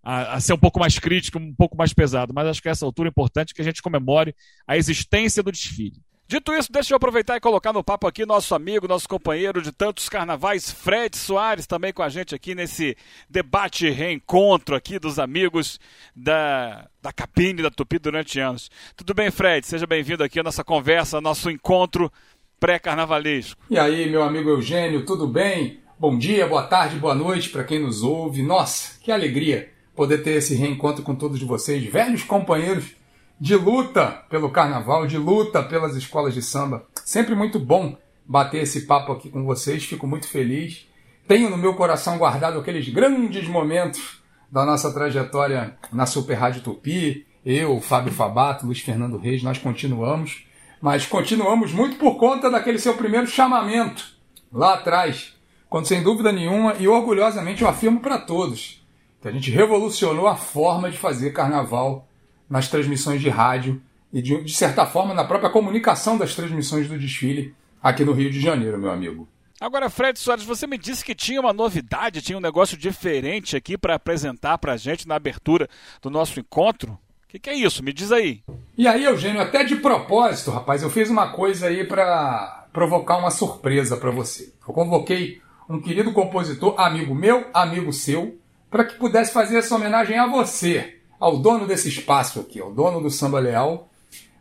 a, 0.10 0.34
a, 0.34 0.40
ser 0.40 0.54
um 0.54 0.58
pouco 0.58 0.80
mais 0.80 0.98
crítico, 0.98 1.38
um 1.38 1.54
pouco 1.54 1.78
mais 1.78 1.94
pesado. 1.94 2.34
Mas 2.34 2.48
acho 2.48 2.62
que 2.64 2.70
essa 2.70 2.84
altura 2.84 3.10
é 3.10 3.12
importante 3.12 3.54
que 3.54 3.62
a 3.62 3.64
gente 3.64 3.82
comemore 3.82 4.36
a 4.68 4.76
existência 4.76 5.44
do 5.44 5.52
desfile. 5.52 6.02
Dito 6.28 6.52
isso, 6.54 6.72
deixa 6.72 6.94
eu 6.94 6.98
aproveitar 6.98 7.38
e 7.38 7.40
colocar 7.40 7.74
no 7.74 7.84
papo 7.84 8.08
aqui 8.08 8.26
nosso 8.26 8.54
amigo, 8.54 8.88
nosso 8.88 9.08
companheiro 9.08 9.62
de 9.62 9.72
tantos 9.72 10.10
carnavais, 10.10 10.70
Fred 10.70 11.16
Soares, 11.16 11.66
também 11.66 11.92
com 11.92 12.04
a 12.04 12.10
gente 12.10 12.36
aqui 12.36 12.54
nesse 12.54 12.96
debate 13.28 13.90
reencontro 13.90 14.76
aqui 14.76 15.00
dos 15.00 15.18
amigos 15.18 15.80
da, 16.16 16.88
da 17.02 17.12
cabine 17.12 17.64
da 17.64 17.72
Tupi 17.72 17.98
durante 17.98 18.40
anos. 18.40 18.70
Tudo 18.96 19.16
bem, 19.16 19.32
Fred? 19.32 19.66
Seja 19.66 19.88
bem-vindo 19.88 20.24
aqui 20.24 20.40
à 20.40 20.44
nossa 20.44 20.64
conversa, 20.64 21.22
nosso 21.22 21.50
encontro 21.50 22.12
pré-carnavalesco. 22.60 23.60
E 23.70 23.78
aí, 23.80 24.08
meu 24.10 24.22
amigo 24.22 24.50
Eugênio, 24.50 25.06
tudo 25.06 25.28
bem? 25.28 25.80
Bom 26.00 26.16
dia, 26.18 26.48
boa 26.48 26.64
tarde, 26.64 26.96
boa 26.96 27.16
noite 27.16 27.50
para 27.50 27.64
quem 27.64 27.80
nos 27.80 28.04
ouve. 28.04 28.44
Nossa, 28.44 29.00
que 29.02 29.12
alegria 29.12 29.79
poder 30.00 30.20
ter 30.20 30.38
esse 30.38 30.56
reencontro 30.56 31.04
com 31.04 31.14
todos 31.14 31.44
vocês, 31.44 31.84
velhos 31.92 32.24
companheiros 32.24 32.96
de 33.38 33.54
luta 33.54 34.24
pelo 34.30 34.50
carnaval, 34.50 35.06
de 35.06 35.18
luta 35.18 35.62
pelas 35.62 35.94
escolas 35.94 36.34
de 36.34 36.42
samba. 36.42 36.86
Sempre 37.04 37.36
muito 37.36 37.60
bom 37.60 37.98
bater 38.26 38.64
esse 38.64 38.86
papo 38.86 39.12
aqui 39.12 39.30
com 39.30 39.44
vocês, 39.44 39.84
fico 39.84 40.08
muito 40.08 40.26
feliz. 40.26 40.88
Tenho 41.28 41.50
no 41.50 41.58
meu 41.58 41.74
coração 41.74 42.18
guardado 42.18 42.58
aqueles 42.58 42.88
grandes 42.88 43.46
momentos 43.50 44.24
da 44.50 44.66
nossa 44.66 44.90
trajetória 44.94 45.78
na 45.92 46.06
Super 46.06 46.36
Rádio 46.36 46.62
Tupi. 46.62 47.28
Eu, 47.46 47.82
Fábio 47.82 48.14
Fabato, 48.14 48.66
Luiz 48.66 48.80
Fernando 48.80 49.18
Reis, 49.18 49.44
nós 49.44 49.58
continuamos. 49.58 50.46
Mas 50.82 51.06
continuamos 51.06 51.74
muito 51.74 51.98
por 51.98 52.16
conta 52.16 52.50
daquele 52.50 52.80
seu 52.80 52.94
primeiro 52.94 53.28
chamamento 53.28 54.14
lá 54.50 54.76
atrás, 54.76 55.36
quando 55.70 55.88
sem 55.88 56.02
dúvida 56.02 56.32
nenhuma 56.32 56.76
e 56.80 56.88
orgulhosamente 56.88 57.64
eu 57.64 57.68
afirmo 57.68 58.00
para 58.00 58.18
todos 58.18 58.79
que 59.22 59.28
a 59.28 59.32
gente 59.32 59.52
revolucionou 59.52 60.28
a 60.28 60.36
forma 60.36 60.90
de 60.90 60.98
fazer 60.98 61.32
carnaval 61.32 62.08
nas 62.50 62.68
transmissões 62.68 63.22
de 63.22 63.30
rádio 63.30 63.82
e, 64.12 64.22
de, 64.22 64.44
de 64.44 64.54
certa 64.54 64.86
forma, 64.86 65.14
na 65.14 65.24
própria 65.24 65.50
comunicação 65.50 66.18
das 66.18 66.34
transmissões 66.34 66.88
do 66.88 66.98
desfile 66.98 67.54
aqui 67.82 68.04
no 68.04 68.14
Rio 68.14 68.32
de 68.32 68.40
Janeiro, 68.40 68.78
meu 68.78 68.92
amigo. 68.92 69.28
Agora, 69.62 69.90
Fred 69.90 70.18
Soares, 70.18 70.46
você 70.46 70.66
me 70.66 70.78
disse 70.78 71.04
que 71.04 71.14
tinha 71.14 71.42
uma 71.42 71.52
novidade, 71.52 72.22
tinha 72.22 72.38
um 72.38 72.42
negócio 72.42 72.78
diferente 72.78 73.58
aqui 73.58 73.78
para 73.78 73.96
apresentar 73.96 74.58
para 74.58 74.74
a 74.74 74.78
gente 74.78 75.06
na 75.08 75.16
abertura 75.16 75.68
do 76.02 76.10
nosso 76.10 76.40
encontro. 76.40 76.98
O 77.26 77.28
que, 77.28 77.38
que, 77.38 77.50
é 77.50 77.54
isso? 77.54 77.84
Me 77.84 77.92
diz 77.92 78.12
aí. 78.12 78.42
E 78.78 78.88
aí, 78.88 79.04
Eugênio, 79.04 79.42
até 79.42 79.64
de 79.64 79.76
propósito, 79.76 80.50
rapaz, 80.50 80.82
eu 80.82 80.90
fiz 80.90 81.10
uma 81.10 81.34
coisa 81.34 81.68
aí 81.68 81.86
para 81.86 82.68
provocar 82.72 83.18
uma 83.18 83.30
surpresa 83.30 83.98
para 83.98 84.10
você. 84.10 84.54
Eu 84.66 84.74
convoquei 84.74 85.42
um 85.68 85.80
querido 85.80 86.14
compositor, 86.14 86.80
amigo 86.80 87.14
meu, 87.14 87.46
amigo 87.54 87.94
seu, 87.94 88.39
para 88.70 88.84
que 88.84 88.96
pudesse 88.96 89.32
fazer 89.32 89.58
essa 89.58 89.76
homenagem 89.76 90.18
a 90.18 90.28
você, 90.28 90.96
ao 91.20 91.38
dono 91.38 91.68
desse 91.68 91.90
espaço 91.90 92.40
aqui, 92.40 92.60
ao 92.60 92.72
dono 92.72 93.02
do 93.02 93.10
Samba 93.10 93.40
Leal, 93.40 93.90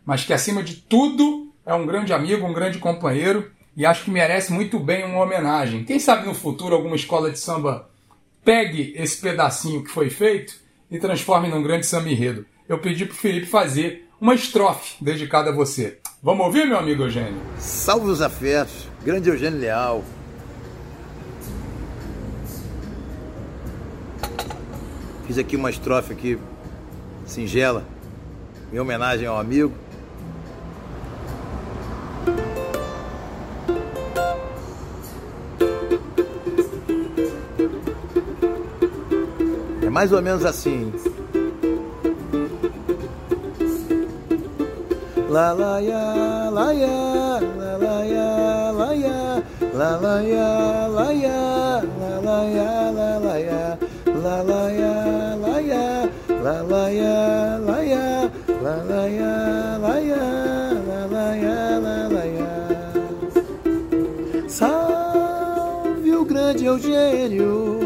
mas 0.04 0.24
que 0.24 0.32
acima 0.32 0.62
de 0.62 0.76
tudo 0.76 1.52
é 1.66 1.74
um 1.74 1.86
grande 1.86 2.12
amigo, 2.12 2.46
um 2.46 2.52
grande 2.52 2.78
companheiro 2.78 3.50
e 3.76 3.86
acho 3.86 4.04
que 4.04 4.10
merece 4.10 4.52
muito 4.52 4.78
bem 4.78 5.04
uma 5.04 5.22
homenagem. 5.22 5.84
Quem 5.84 6.00
sabe 6.00 6.26
no 6.26 6.34
futuro 6.34 6.74
alguma 6.74 6.96
escola 6.96 7.30
de 7.30 7.38
samba 7.38 7.88
pegue 8.44 8.92
esse 8.96 9.20
pedacinho 9.20 9.84
que 9.84 9.90
foi 9.90 10.10
feito 10.10 10.54
e 10.90 10.98
transforme 10.98 11.48
num 11.48 11.62
grande 11.62 11.86
samba 11.86 12.08
enredo. 12.08 12.44
Eu 12.68 12.78
pedi 12.78 13.04
para 13.04 13.14
o 13.14 13.16
Felipe 13.16 13.46
fazer 13.46 14.08
uma 14.20 14.34
estrofe 14.34 15.02
dedicada 15.02 15.50
a 15.50 15.54
você. 15.54 15.98
Vamos 16.22 16.46
ouvir, 16.46 16.66
meu 16.66 16.78
amigo 16.78 17.04
Eugênio? 17.04 17.40
Salve 17.58 18.10
os 18.10 18.20
afetos, 18.20 18.88
grande 19.04 19.28
Eugênio 19.30 19.60
Leal. 19.60 20.02
Fiz 25.28 25.36
aqui 25.36 25.56
uma 25.56 25.68
estrofe 25.68 26.14
aqui 26.14 26.38
singela, 27.26 27.84
em 28.72 28.80
homenagem 28.80 29.26
ao 29.26 29.38
amigo. 29.38 29.74
É 39.82 39.90
mais 39.90 40.12
ou 40.12 40.22
menos 40.22 40.46
assim. 40.46 40.90
La 45.28 45.52
la 45.52 45.78
ya, 45.80 46.48
la 46.50 46.72
ya, 46.72 47.40
la 47.58 47.76
la 47.76 48.02
ya, 48.02 48.72
la 48.72 48.94
ya, 48.94 49.42
la 49.74 49.96
la 50.00 50.22
ya, 50.22 50.88
la 50.88 51.12
ya, 51.12 51.82
la 52.00 52.20
la 52.24 52.44
ya, 52.44 52.77
la 54.28 54.42
la 54.42 54.62
ya, 54.80 54.94
la 55.44 55.56
ya. 55.60 55.86
La 56.44 56.62
la 56.62 56.84
ya, 57.00 57.58
la 57.68 57.78
ya, 57.92 58.30
la 58.64 58.74
la 58.90 59.02
ya, 59.18 59.34
la 59.84 59.94
ya, 60.10 60.24
la 60.88 61.00
la 61.14 61.26
ya, 61.44 61.58
la 61.84 61.96
la 62.14 62.24
ya. 62.36 62.54
Salve 64.46 66.10
o 66.14 66.24
grande 66.24 66.64
Eugênio, 66.64 67.78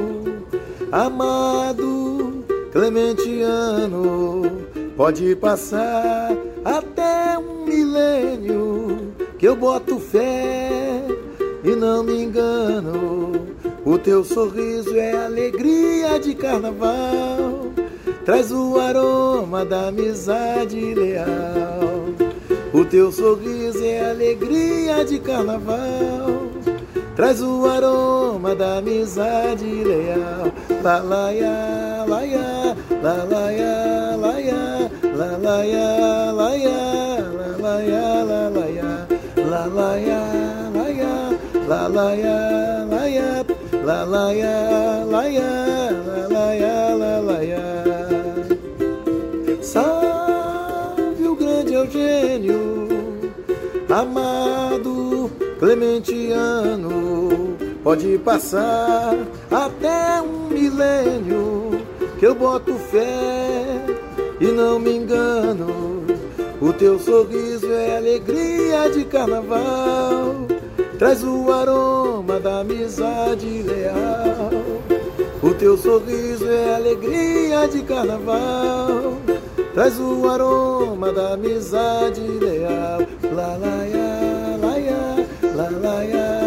amado 0.90 2.44
Clementiano, 2.72 4.02
pode 4.96 5.34
passar 5.36 6.36
até 6.64 7.38
um 7.38 7.64
milênio 7.64 9.12
que 9.38 9.46
eu 9.46 9.56
boto 9.56 9.98
fé 9.98 11.02
e 11.64 11.70
não 11.74 12.02
me 12.02 12.24
engano. 12.24 13.41
O 13.84 13.98
teu 13.98 14.24
sorriso 14.24 14.96
é 14.96 15.24
alegria 15.24 16.18
de 16.20 16.34
carnaval 16.34 17.72
traz 18.24 18.52
o 18.52 18.78
aroma 18.78 19.64
da 19.64 19.88
amizade 19.88 20.94
leal. 20.94 21.26
O 22.72 22.84
teu 22.84 23.10
sorriso 23.10 23.84
é 23.84 24.10
alegria 24.10 25.04
de 25.04 25.18
carnaval, 25.18 26.46
traz 27.16 27.42
o 27.42 27.66
aroma 27.66 28.54
da 28.54 28.78
amizade 28.78 29.66
leal. 29.84 30.52
La 30.82 31.00
la 31.00 31.30
ya, 31.30 32.04
la 32.08 32.22
ya, 32.22 32.76
la 33.02 33.24
la 33.24 33.50
ya, 33.50 34.16
la 34.16 34.40
ya, 34.40 34.90
la 35.02 35.36
la 35.36 35.64
ya, 35.64 36.32
la 36.32 36.56
ya, 36.56 37.18
la 37.36 37.56
la 37.58 37.80
ya, 37.82 38.24
la 38.24 38.48
la 38.48 38.68
ya, 38.68 39.06
la 39.36 39.66
la 39.66 39.96
ya, 39.98 40.22
la 40.74 40.88
ya, 40.88 41.38
la 41.68 41.88
la 41.88 42.14
ya, 42.14 42.61
la 43.84 44.04
la 44.04 44.32
ya, 44.32 45.04
la 45.04 45.22
ya, 45.28 45.90
la 45.90 46.28
la 46.28 46.54
ya, 46.54 46.94
la 46.94 47.20
la 47.20 47.38
ya. 47.42 47.66
Salve 49.60 51.26
o 51.26 51.34
grande 51.34 51.74
Eugênio, 51.74 52.88
amado 53.88 55.30
Clementiano. 55.58 57.56
Pode 57.82 58.18
passar 58.18 59.16
até 59.50 60.22
um 60.22 60.48
milênio, 60.48 61.80
que 62.18 62.26
eu 62.26 62.34
boto 62.34 62.74
fé 62.74 63.84
e 64.40 64.46
não 64.46 64.78
me 64.78 64.96
engano. 64.98 66.04
O 66.60 66.72
teu 66.72 66.96
sorriso 66.96 67.66
é 67.72 67.96
alegria 67.96 68.88
de 68.88 69.04
carnaval, 69.04 70.46
traz 71.02 71.24
o 71.24 71.50
aroma 71.50 72.38
da 72.38 72.60
amizade 72.60 73.64
leal. 73.64 74.52
O 75.42 75.52
teu 75.52 75.76
sorriso 75.76 76.48
é 76.48 76.76
alegria 76.76 77.66
de 77.66 77.82
carnaval 77.82 79.16
traz 79.74 79.98
o 79.98 80.28
aroma 80.30 81.12
da 81.12 81.32
amizade 81.32 82.20
leal. 82.20 83.00
La 83.34 83.56
la 83.56 83.84
ya, 83.84 84.56
la 84.62 84.76
ya, 84.78 85.26
la 85.56 85.70
la 85.70 86.04
ya. 86.04 86.42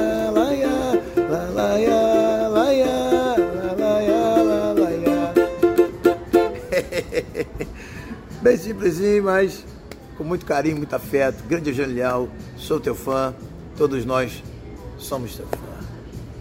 Bem 8.42 8.56
simplesinho, 8.56 9.24
mas 9.24 9.66
com 10.18 10.24
muito 10.24 10.46
carinho, 10.46 10.78
muito 10.78 10.96
afeto. 10.96 11.44
Grande 11.46 11.72
Leal, 11.84 12.30
sou 12.56 12.80
teu 12.80 12.94
fã, 12.96 13.34
todos 13.78 14.06
nós 14.06 14.44
somos 14.98 15.36
teu 15.36 15.48
fã. 15.48 15.58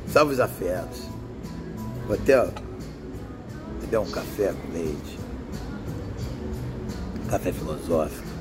Salve 0.09 0.35
os 0.35 0.41
afetos. 0.41 1.09
Vou 2.07 2.15
até, 2.15 2.45
te 3.81 3.87
dar 3.91 4.01
um 4.01 4.11
café 4.11 4.53
com 4.53 4.73
leite. 4.73 5.19
Café 7.29 7.53
filosófico. 7.53 8.35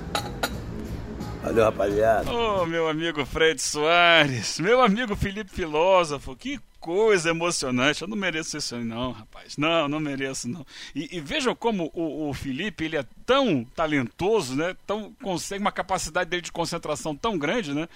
Valeu, 1.44 1.66
rapaziada. 1.66 2.32
Ô, 2.32 2.62
oh, 2.62 2.66
meu 2.66 2.88
amigo 2.88 3.26
Fred 3.26 3.62
Soares, 3.62 4.60
meu 4.60 4.82
amigo 4.82 5.14
Felipe 5.14 5.52
Filósofo, 5.52 6.36
que 6.38 6.58
coisa 6.80 7.30
emocionante. 7.30 8.02
Eu 8.02 8.08
não 8.08 8.16
mereço 8.16 8.58
isso 8.58 8.78
não, 8.78 9.12
rapaz. 9.12 9.58
Não, 9.58 9.90
não 9.90 10.00
mereço, 10.00 10.48
não. 10.48 10.66
E, 10.96 11.18
e 11.18 11.20
vejam 11.20 11.56
como 11.56 11.92
o, 11.94 12.30
o, 12.30 12.34
Felipe 12.34 12.86
ele 12.86 12.98
é 12.98 13.06
tão 13.26 13.66
talentoso, 13.76 14.56
né? 14.56 14.76
Tão, 14.88 15.14
consegue 15.22 15.62
uma 15.62 15.72
capacidade 15.72 16.30
dele 16.30 16.42
de 16.42 16.52
concentração 16.52 17.16
tão 17.16 17.38
grande, 17.38 17.74
né? 17.74 17.90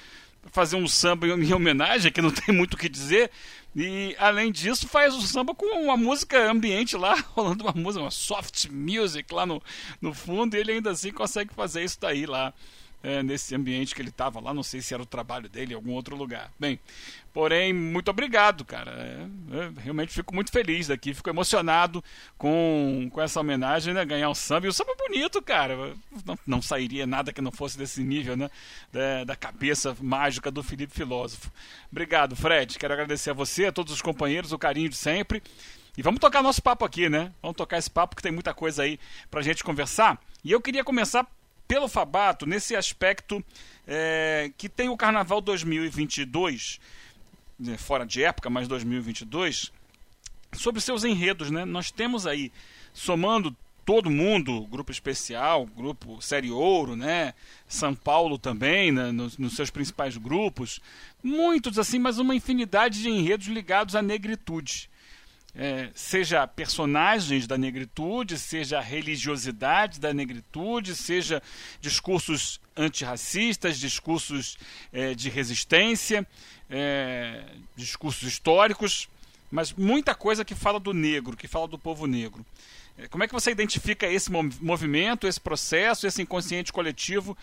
Fazer 0.52 0.76
um 0.76 0.88
samba 0.88 1.28
em 1.28 1.54
homenagem, 1.54 2.12
que 2.12 2.22
não 2.22 2.32
tem 2.32 2.54
muito 2.56 2.76
o 2.76 2.78
que 2.78 2.90
dizer. 2.90 3.30
E 3.76 4.16
além 4.18 4.52
disso, 4.52 4.88
faz 4.88 5.14
o 5.14 5.22
samba 5.22 5.54
com 5.54 5.66
uma 5.84 5.96
música 5.96 6.50
ambiente 6.50 6.96
lá, 6.98 7.16
rolando 7.36 7.64
uma 7.64 7.74
música, 7.74 8.04
uma 8.04 8.12
soft 8.12 8.66
music 8.70 9.34
lá 9.34 9.46
no, 9.46 9.62
no 10.02 10.14
fundo, 10.14 10.56
e 10.56 10.60
ele 10.60 10.72
ainda 10.72 10.92
assim 10.92 11.12
consegue 11.12 11.54
fazer 11.54 11.84
isso 11.84 12.00
daí 12.00 12.26
lá 12.26 12.54
é, 13.08 13.24
nesse 13.24 13.56
ambiente 13.56 13.96
que 13.96 14.02
ele 14.02 14.10
estava 14.10 14.42
lá. 14.42 14.54
Não 14.54 14.64
sei 14.64 14.82
se 14.82 14.94
era 14.94 15.02
o 15.02 15.06
trabalho 15.06 15.48
dele 15.48 15.72
em 15.72 15.76
algum 15.76 15.94
outro 15.94 16.14
lugar. 16.14 16.52
Bem, 16.60 16.78
porém, 17.34 17.72
muito 17.72 18.12
obrigado, 18.12 18.66
cara. 18.66 18.92
É, 18.92 19.82
realmente 19.82 20.12
fico 20.12 20.36
muito 20.36 20.52
feliz 20.52 20.88
daqui, 20.88 21.14
fico 21.14 21.30
emocionado 21.30 22.04
com, 22.38 23.10
com 23.10 23.22
essa 23.22 23.40
homenagem, 23.40 23.94
né? 23.94 24.04
Ganhar 24.04 24.30
um 24.30 24.36
samba. 24.36 24.66
E 24.66 24.70
o 24.70 24.74
samba 24.74 24.92
é 24.92 25.08
bonito, 25.08 25.42
cara. 25.42 25.96
Não, 26.26 26.38
não 26.46 26.62
sairia 26.62 27.08
nada 27.08 27.32
que 27.32 27.40
não 27.40 27.52
fosse 27.52 27.78
desse 27.78 28.04
nível, 28.04 28.36
né? 28.36 28.50
Da, 28.92 29.24
da 29.24 29.36
cabeça 29.38 29.96
mágica 30.02 30.52
do 30.52 30.62
Felipe 30.62 30.94
Filósofo. 30.94 31.50
Obrigado, 31.90 32.36
Fred. 32.36 32.78
Quero 32.78 32.94
agradecer 32.94 33.30
a 33.30 33.34
você, 33.34 33.68
a 33.68 33.72
todos 33.72 33.94
os 33.94 34.02
companheiros, 34.02 34.52
o 34.52 34.60
carinho 34.60 34.90
de 34.90 34.98
sempre. 34.98 35.42
E 35.98 36.02
vamos 36.02 36.20
tocar 36.20 36.44
nosso 36.44 36.62
papo 36.62 36.84
aqui, 36.84 37.10
né? 37.10 37.32
Vamos 37.42 37.56
tocar 37.56 37.78
esse 37.78 37.90
papo 37.90 38.18
que 38.18 38.22
tem 38.22 38.34
muita 38.34 38.54
coisa 38.54 38.84
aí 38.84 39.00
pra 39.32 39.42
gente 39.42 39.64
conversar. 39.64 40.20
E 40.44 40.52
eu 40.52 40.62
queria 40.62 40.84
começar 40.84 41.26
pelo 41.68 41.88
Fabato 41.88 42.46
nesse 42.46 42.76
aspecto 42.76 43.44
é, 43.86 44.52
que 44.58 44.70
tem 44.70 44.90
o 44.90 44.98
Carnaval 44.98 45.42
2022, 45.42 46.80
né, 47.60 47.78
fora 47.78 48.06
de 48.06 48.24
época, 48.24 48.50
mas 48.50 48.68
2022, 48.68 49.72
sobre 50.54 50.82
seus 50.82 51.04
enredos. 51.04 51.52
Né? 51.52 51.66
Nós 51.66 51.92
temos 51.92 52.26
aí, 52.26 52.52
somando 52.94 53.56
todo 53.86 54.10
mundo, 54.10 54.62
grupo 54.68 54.92
especial, 54.92 55.66
grupo 55.66 56.22
Série 56.22 56.52
Ouro, 56.52 56.94
né? 56.94 57.34
São 57.70 57.96
Paulo 57.96 58.38
também, 58.38 58.92
né? 58.92 59.14
nos, 59.14 59.38
nos, 59.38 59.56
seus 59.56 59.70
principais 59.70 60.18
grupos, 60.18 60.82
muitos 61.24 61.80
assim, 61.80 61.98
mas 61.98 62.20
uma 62.20 62.36
infinidade 62.36 63.02
de 63.02 63.10
enredos 63.10 63.48
ligados 63.48 63.96
à 63.96 64.02
negritude 64.02 64.90
é, 65.58 65.90
seja 65.96 66.46
personagens 66.46 67.48
da 67.48 67.58
negritude, 67.58 68.38
seja 68.38 68.80
religiosidade 68.80 70.00
da 70.00 70.14
negritude, 70.14 70.96
seja 70.96 71.42
discursos 71.82 72.62
antirracistas, 72.76 73.80
discursos 73.80 74.56
é, 74.94 75.16
de 75.16 75.30
resistência, 75.30 76.26
é, 76.70 77.44
discursos 77.76 78.22
históricos, 78.22 79.10
mas 79.50 79.74
muita 79.74 80.14
coisa 80.14 80.46
que 80.46 80.54
fala 80.54 80.80
do 80.80 80.94
negro, 80.94 81.36
que 81.36 81.48
fala 81.48 81.68
do 81.68 81.80
povo 81.80 82.06
negro. 82.06 82.46
É, 82.96 83.08
como 83.08 83.24
é 83.24 83.28
que 83.28 83.34
você 83.34 83.50
identifica 83.50 84.06
esse 84.06 84.32
movimento, 84.32 85.28
esse 85.28 85.40
processo, 85.40 86.06
esse 86.06 86.22
inconsciente 86.22 86.72
coletivo 86.72 87.36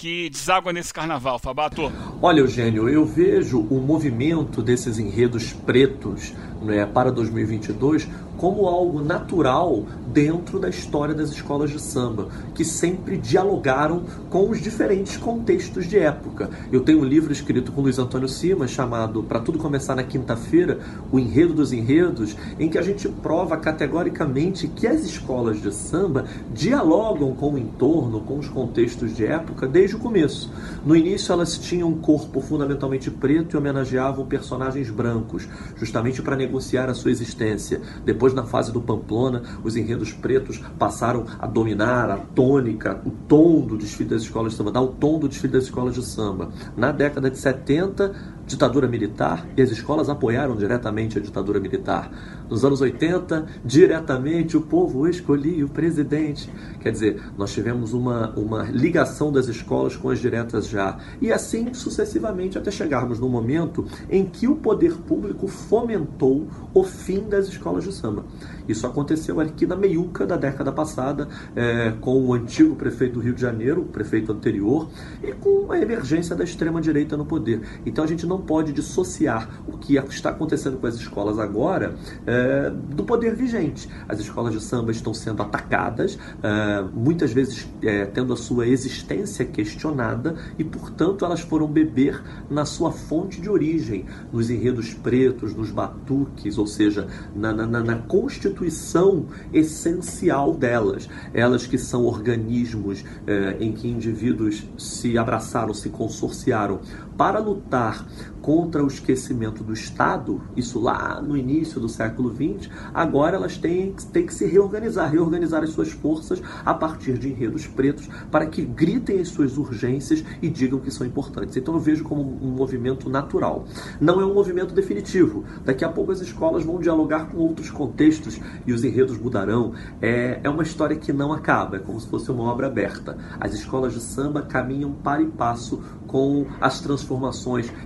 que 0.00 0.30
deságua 0.30 0.72
nesse 0.72 0.94
carnaval, 0.94 1.38
Fabato? 1.38 1.92
Olha, 2.22 2.40
Eugênio, 2.40 2.88
eu 2.88 3.04
vejo 3.04 3.60
o 3.60 3.78
movimento 3.78 4.62
desses 4.62 4.98
enredos 4.98 5.52
pretos 5.52 6.32
né, 6.62 6.86
para 6.86 7.12
2022 7.12 8.08
como 8.40 8.66
algo 8.66 9.02
natural 9.02 9.84
dentro 10.06 10.58
da 10.58 10.70
história 10.70 11.14
das 11.14 11.30
escolas 11.30 11.70
de 11.70 11.78
samba, 11.78 12.28
que 12.54 12.64
sempre 12.64 13.18
dialogaram 13.18 14.04
com 14.30 14.48
os 14.48 14.62
diferentes 14.62 15.18
contextos 15.18 15.86
de 15.86 15.98
época. 15.98 16.48
Eu 16.72 16.80
tenho 16.80 17.00
um 17.00 17.04
livro 17.04 17.30
escrito 17.30 17.70
com 17.70 17.82
Luiz 17.82 17.98
Antônio 17.98 18.26
Simas 18.26 18.70
chamado 18.70 19.22
Para 19.22 19.40
Tudo 19.40 19.58
Começar 19.58 19.94
na 19.94 20.04
Quinta-feira, 20.04 20.78
O 21.12 21.18
Enredo 21.18 21.52
dos 21.52 21.70
Enredos, 21.70 22.34
em 22.58 22.70
que 22.70 22.78
a 22.78 22.82
gente 22.82 23.06
prova 23.10 23.58
categoricamente 23.58 24.66
que 24.68 24.86
as 24.86 25.04
escolas 25.04 25.60
de 25.60 25.70
samba 25.70 26.24
dialogam 26.50 27.34
com 27.34 27.52
o 27.52 27.58
entorno, 27.58 28.22
com 28.22 28.38
os 28.38 28.48
contextos 28.48 29.14
de 29.14 29.26
época 29.26 29.68
desde 29.68 29.89
o 29.96 29.98
começo. 29.98 30.52
No 30.84 30.96
início, 30.96 31.32
elas 31.32 31.58
tinham 31.58 31.88
um 31.88 31.98
corpo 31.98 32.40
fundamentalmente 32.40 33.10
preto 33.10 33.54
e 33.54 33.58
homenageavam 33.58 34.26
personagens 34.26 34.90
brancos, 34.90 35.48
justamente 35.76 36.22
para 36.22 36.36
negociar 36.36 36.88
a 36.88 36.94
sua 36.94 37.10
existência. 37.10 37.80
Depois, 38.04 38.34
na 38.34 38.44
fase 38.44 38.72
do 38.72 38.80
Pamplona, 38.80 39.42
os 39.62 39.76
enredos 39.76 40.12
pretos 40.12 40.60
passaram 40.78 41.26
a 41.38 41.46
dominar 41.46 42.10
a 42.10 42.16
tônica, 42.16 43.00
o 43.04 43.10
tom 43.10 43.60
do 43.60 43.76
desfile 43.76 44.10
das 44.10 44.22
escolas 44.22 44.52
de 44.52 44.58
samba, 44.58 44.72
dar 44.72 44.82
o 44.82 44.88
tom 44.88 45.18
do 45.18 45.28
desfile 45.28 45.52
das 45.52 45.64
escolas 45.64 45.94
de 45.94 46.04
samba. 46.04 46.50
Na 46.76 46.92
década 46.92 47.30
de 47.30 47.38
70, 47.38 48.40
ditadura 48.46 48.88
militar 48.88 49.46
e 49.56 49.62
as 49.62 49.70
escolas 49.70 50.08
apoiaram 50.08 50.56
diretamente 50.56 51.18
a 51.18 51.20
ditadura 51.20 51.60
militar. 51.60 52.10
Nos 52.50 52.64
anos 52.64 52.80
80, 52.80 53.46
diretamente 53.64 54.56
o 54.56 54.60
povo 54.60 55.06
escolhia 55.06 55.64
o 55.64 55.68
presidente. 55.68 56.50
Quer 56.80 56.90
dizer, 56.90 57.22
nós 57.38 57.52
tivemos 57.52 57.92
uma, 57.92 58.30
uma 58.30 58.64
ligação 58.64 59.30
das 59.30 59.46
escolas 59.46 59.94
com 59.94 60.10
as 60.10 60.18
diretas 60.18 60.68
já. 60.68 60.98
E 61.20 61.32
assim 61.32 61.72
sucessivamente 61.72 62.58
até 62.58 62.72
chegarmos 62.72 63.20
no 63.20 63.28
momento 63.28 63.86
em 64.10 64.24
que 64.26 64.48
o 64.48 64.56
poder 64.56 64.96
público 64.96 65.46
fomentou 65.46 66.48
o 66.74 66.82
fim 66.82 67.20
das 67.20 67.46
escolas 67.46 67.84
de 67.84 67.92
samba. 67.92 68.24
Isso 68.70 68.86
aconteceu 68.86 69.40
aqui 69.40 69.66
na 69.66 69.74
meiuca 69.74 70.24
da 70.24 70.36
década 70.36 70.70
passada, 70.70 71.28
é, 71.56 71.92
com 72.00 72.24
o 72.24 72.32
antigo 72.32 72.76
prefeito 72.76 73.14
do 73.14 73.20
Rio 73.20 73.34
de 73.34 73.40
Janeiro, 73.40 73.82
o 73.82 73.84
prefeito 73.84 74.30
anterior, 74.30 74.88
e 75.22 75.32
com 75.32 75.72
a 75.72 75.78
emergência 75.78 76.36
da 76.36 76.44
extrema-direita 76.44 77.16
no 77.16 77.26
poder. 77.26 77.60
Então 77.84 78.04
a 78.04 78.06
gente 78.06 78.26
não 78.26 78.40
pode 78.40 78.72
dissociar 78.72 79.48
o 79.66 79.76
que 79.76 79.96
está 79.96 80.30
acontecendo 80.30 80.76
com 80.78 80.86
as 80.86 80.94
escolas 80.94 81.38
agora 81.38 81.96
é, 82.26 82.70
do 82.70 83.02
poder 83.02 83.34
vigente. 83.34 83.88
As 84.08 84.20
escolas 84.20 84.52
de 84.52 84.60
samba 84.60 84.92
estão 84.92 85.12
sendo 85.12 85.42
atacadas, 85.42 86.16
é, 86.42 86.84
muitas 86.94 87.32
vezes 87.32 87.68
é, 87.82 88.06
tendo 88.06 88.32
a 88.32 88.36
sua 88.36 88.68
existência 88.68 89.44
questionada, 89.44 90.36
e 90.58 90.62
portanto 90.64 91.24
elas 91.24 91.40
foram 91.40 91.66
beber 91.66 92.22
na 92.48 92.64
sua 92.64 92.92
fonte 92.92 93.40
de 93.40 93.50
origem, 93.50 94.06
nos 94.32 94.48
enredos 94.48 94.94
pretos, 94.94 95.54
nos 95.54 95.72
batuques, 95.72 96.56
ou 96.56 96.66
seja, 96.66 97.08
na, 97.34 97.52
na, 97.52 97.66
na 97.66 97.96
constituição 97.96 98.59
constituição 98.60 99.26
essencial 99.52 100.52
delas. 100.52 101.08
Elas 101.32 101.66
que 101.66 101.78
são 101.78 102.04
organismos 102.04 103.04
é, 103.26 103.56
em 103.58 103.72
que 103.72 103.88
indivíduos 103.88 104.64
se 104.78 105.16
abraçaram, 105.16 105.72
se 105.72 105.88
consorciaram 105.88 106.80
para 107.20 107.38
lutar 107.38 108.06
contra 108.40 108.82
o 108.82 108.86
esquecimento 108.86 109.62
do 109.62 109.74
Estado, 109.74 110.40
isso 110.56 110.80
lá 110.80 111.20
no 111.20 111.36
início 111.36 111.78
do 111.78 111.86
século 111.86 112.34
XX, 112.34 112.70
agora 112.94 113.36
elas 113.36 113.58
têm, 113.58 113.94
têm 114.10 114.24
que 114.24 114.32
se 114.32 114.46
reorganizar, 114.46 115.12
reorganizar 115.12 115.62
as 115.62 115.68
suas 115.68 115.90
forças 115.90 116.42
a 116.64 116.72
partir 116.72 117.18
de 117.18 117.28
enredos 117.28 117.66
pretos 117.66 118.08
para 118.30 118.46
que 118.46 118.64
gritem 118.64 119.20
as 119.20 119.28
suas 119.28 119.58
urgências 119.58 120.24
e 120.40 120.48
digam 120.48 120.80
que 120.80 120.90
são 120.90 121.06
importantes. 121.06 121.54
Então 121.58 121.74
eu 121.74 121.80
vejo 121.80 122.04
como 122.04 122.22
um 122.22 122.48
movimento 122.48 123.10
natural. 123.10 123.66
Não 124.00 124.18
é 124.18 124.24
um 124.24 124.32
movimento 124.32 124.72
definitivo. 124.72 125.44
Daqui 125.62 125.84
a 125.84 125.90
pouco 125.90 126.12
as 126.12 126.22
escolas 126.22 126.64
vão 126.64 126.80
dialogar 126.80 127.26
com 127.26 127.36
outros 127.36 127.70
contextos 127.70 128.40
e 128.66 128.72
os 128.72 128.82
enredos 128.82 129.18
mudarão. 129.18 129.74
É, 130.00 130.40
é 130.42 130.48
uma 130.48 130.62
história 130.62 130.96
que 130.96 131.12
não 131.12 131.34
acaba, 131.34 131.76
é 131.76 131.80
como 131.80 132.00
se 132.00 132.08
fosse 132.08 132.30
uma 132.30 132.44
obra 132.44 132.68
aberta. 132.68 133.18
As 133.38 133.52
escolas 133.52 133.92
de 133.92 134.00
samba 134.00 134.40
caminham 134.40 134.92
para 134.92 135.20
e 135.20 135.26
passo 135.26 135.82
com 136.06 136.46
as 136.58 136.80
transformações 136.80 137.09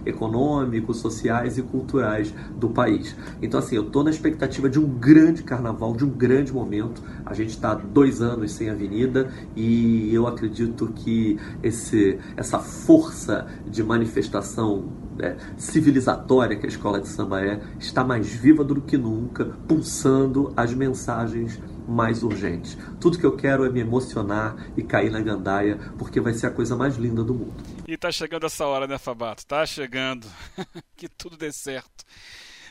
econômicos, 0.05 0.99
sociais 0.99 1.59
e 1.59 1.63
culturais 1.63 2.35
do 2.57 2.69
país. 2.69 3.17
Então, 3.41 3.61
assim, 3.61 3.77
eu 3.77 3.83
estou 3.83 4.03
na 4.05 4.11
expectativa 4.11 4.69
de 4.69 4.79
um 4.79 4.87
grande 4.87 5.43
carnaval, 5.43 5.95
de 5.95 6.05
um 6.05 6.11
grande 6.11 6.53
momento. 6.53 7.03
A 7.25 7.35
gente 7.35 7.51
está 7.51 7.75
dois 7.75 8.21
anos 8.21 8.53
sem 8.53 8.69
avenida 8.69 9.31
e 9.55 10.13
eu 10.13 10.27
acredito 10.27 10.89
que 10.95 11.39
esse, 11.63 12.19
essa 12.37 12.59
força 12.59 13.47
de 13.67 13.83
manifestação 13.83 14.85
né, 15.17 15.37
civilizatória 15.57 16.57
que 16.57 16.67
a 16.67 16.69
escola 16.69 17.01
de 17.01 17.09
samba 17.09 17.41
é 17.41 17.61
está 17.79 18.05
mais 18.05 18.29
viva 18.29 18.65
do 18.65 18.81
que 18.81 18.97
nunca, 18.97 19.45
pulsando 19.67 20.53
as 20.57 20.75
mensagens 20.75 21.61
mais 21.87 22.23
urgentes. 22.23 22.77
Tudo 22.99 23.19
que 23.19 23.27
eu 23.27 23.37
quero 23.37 23.65
é 23.65 23.71
me 23.71 23.81
emocionar 23.81 24.57
e 24.77 24.83
cair 24.83 25.11
na 25.11 25.21
gandaia, 25.21 25.79
porque 25.99 26.21
vai 26.21 26.33
ser 26.33 26.47
a 26.47 26.51
coisa 26.51 26.75
mais 26.75 26.97
linda 26.97 27.23
do 27.23 27.35
mundo. 27.35 27.55
E 27.87 27.99
tá 27.99 28.11
chegando 28.11 28.47
essa 28.47 28.67
hora, 28.67 28.87
né, 28.87 28.97
Fabato? 28.97 29.47
Tá 29.47 29.67
chegando. 29.67 30.27
que 30.97 31.07
tudo 31.07 31.37
dê 31.37 31.53
certo. 31.53 32.05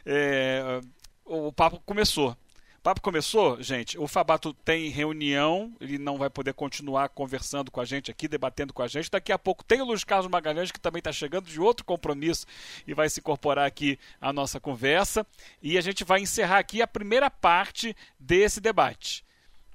É, 0.05 0.81
o 1.23 1.51
papo 1.53 1.79
começou. 1.85 2.31
O 2.31 2.81
papo 2.83 2.99
começou, 2.99 3.61
gente. 3.61 3.97
O 3.97 4.07
Fabato 4.07 4.53
tem 4.53 4.89
reunião, 4.89 5.71
ele 5.79 5.97
não 5.97 6.17
vai 6.17 6.29
poder 6.29 6.53
continuar 6.53 7.09
conversando 7.09 7.71
com 7.71 7.79
a 7.79 7.85
gente 7.85 8.09
aqui, 8.09 8.27
debatendo 8.27 8.73
com 8.73 8.81
a 8.81 8.87
gente. 8.87 9.09
Daqui 9.09 9.31
a 9.31 9.37
pouco 9.37 9.63
tem 9.63 9.81
o 9.81 9.85
Luiz 9.85 10.03
Carlos 10.03 10.29
Magalhães, 10.29 10.71
que 10.71 10.79
também 10.79 10.99
está 10.99 11.11
chegando 11.11 11.45
de 11.45 11.61
outro 11.61 11.85
compromisso 11.85 12.45
e 12.87 12.93
vai 12.93 13.07
se 13.07 13.19
incorporar 13.19 13.67
aqui 13.67 13.99
à 14.19 14.33
nossa 14.33 14.59
conversa. 14.59 15.25
E 15.61 15.77
a 15.77 15.81
gente 15.81 16.03
vai 16.03 16.21
encerrar 16.21 16.57
aqui 16.57 16.81
a 16.81 16.87
primeira 16.87 17.29
parte 17.29 17.95
desse 18.19 18.59
debate. 18.59 19.23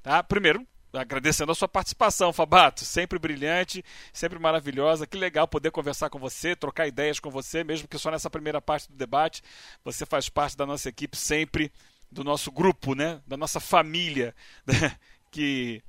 Tá? 0.02 0.22
Primeiro, 0.22 0.66
agradecendo 0.92 1.52
a 1.52 1.54
sua 1.54 1.68
participação, 1.68 2.32
Fabato. 2.32 2.84
Sempre 2.84 3.18
brilhante, 3.18 3.84
sempre 4.12 4.38
maravilhosa. 4.38 5.06
Que 5.06 5.16
legal 5.16 5.46
poder 5.46 5.70
conversar 5.70 6.10
com 6.10 6.18
você, 6.18 6.56
trocar 6.56 6.86
ideias 6.86 7.20
com 7.20 7.30
você, 7.30 7.62
mesmo 7.62 7.88
que 7.88 7.98
só 7.98 8.10
nessa 8.10 8.30
primeira 8.30 8.60
parte 8.60 8.88
do 8.88 8.96
debate. 8.96 9.42
Você 9.84 10.06
faz 10.06 10.28
parte 10.28 10.56
da 10.56 10.66
nossa 10.66 10.88
equipe 10.88 11.16
sempre, 11.16 11.72
do 12.10 12.24
nosso 12.24 12.50
grupo, 12.50 12.94
né? 12.94 13.20
da 13.26 13.36
nossa 13.36 13.60
família, 13.60 14.34
né? 14.66 14.96
que 15.30 15.82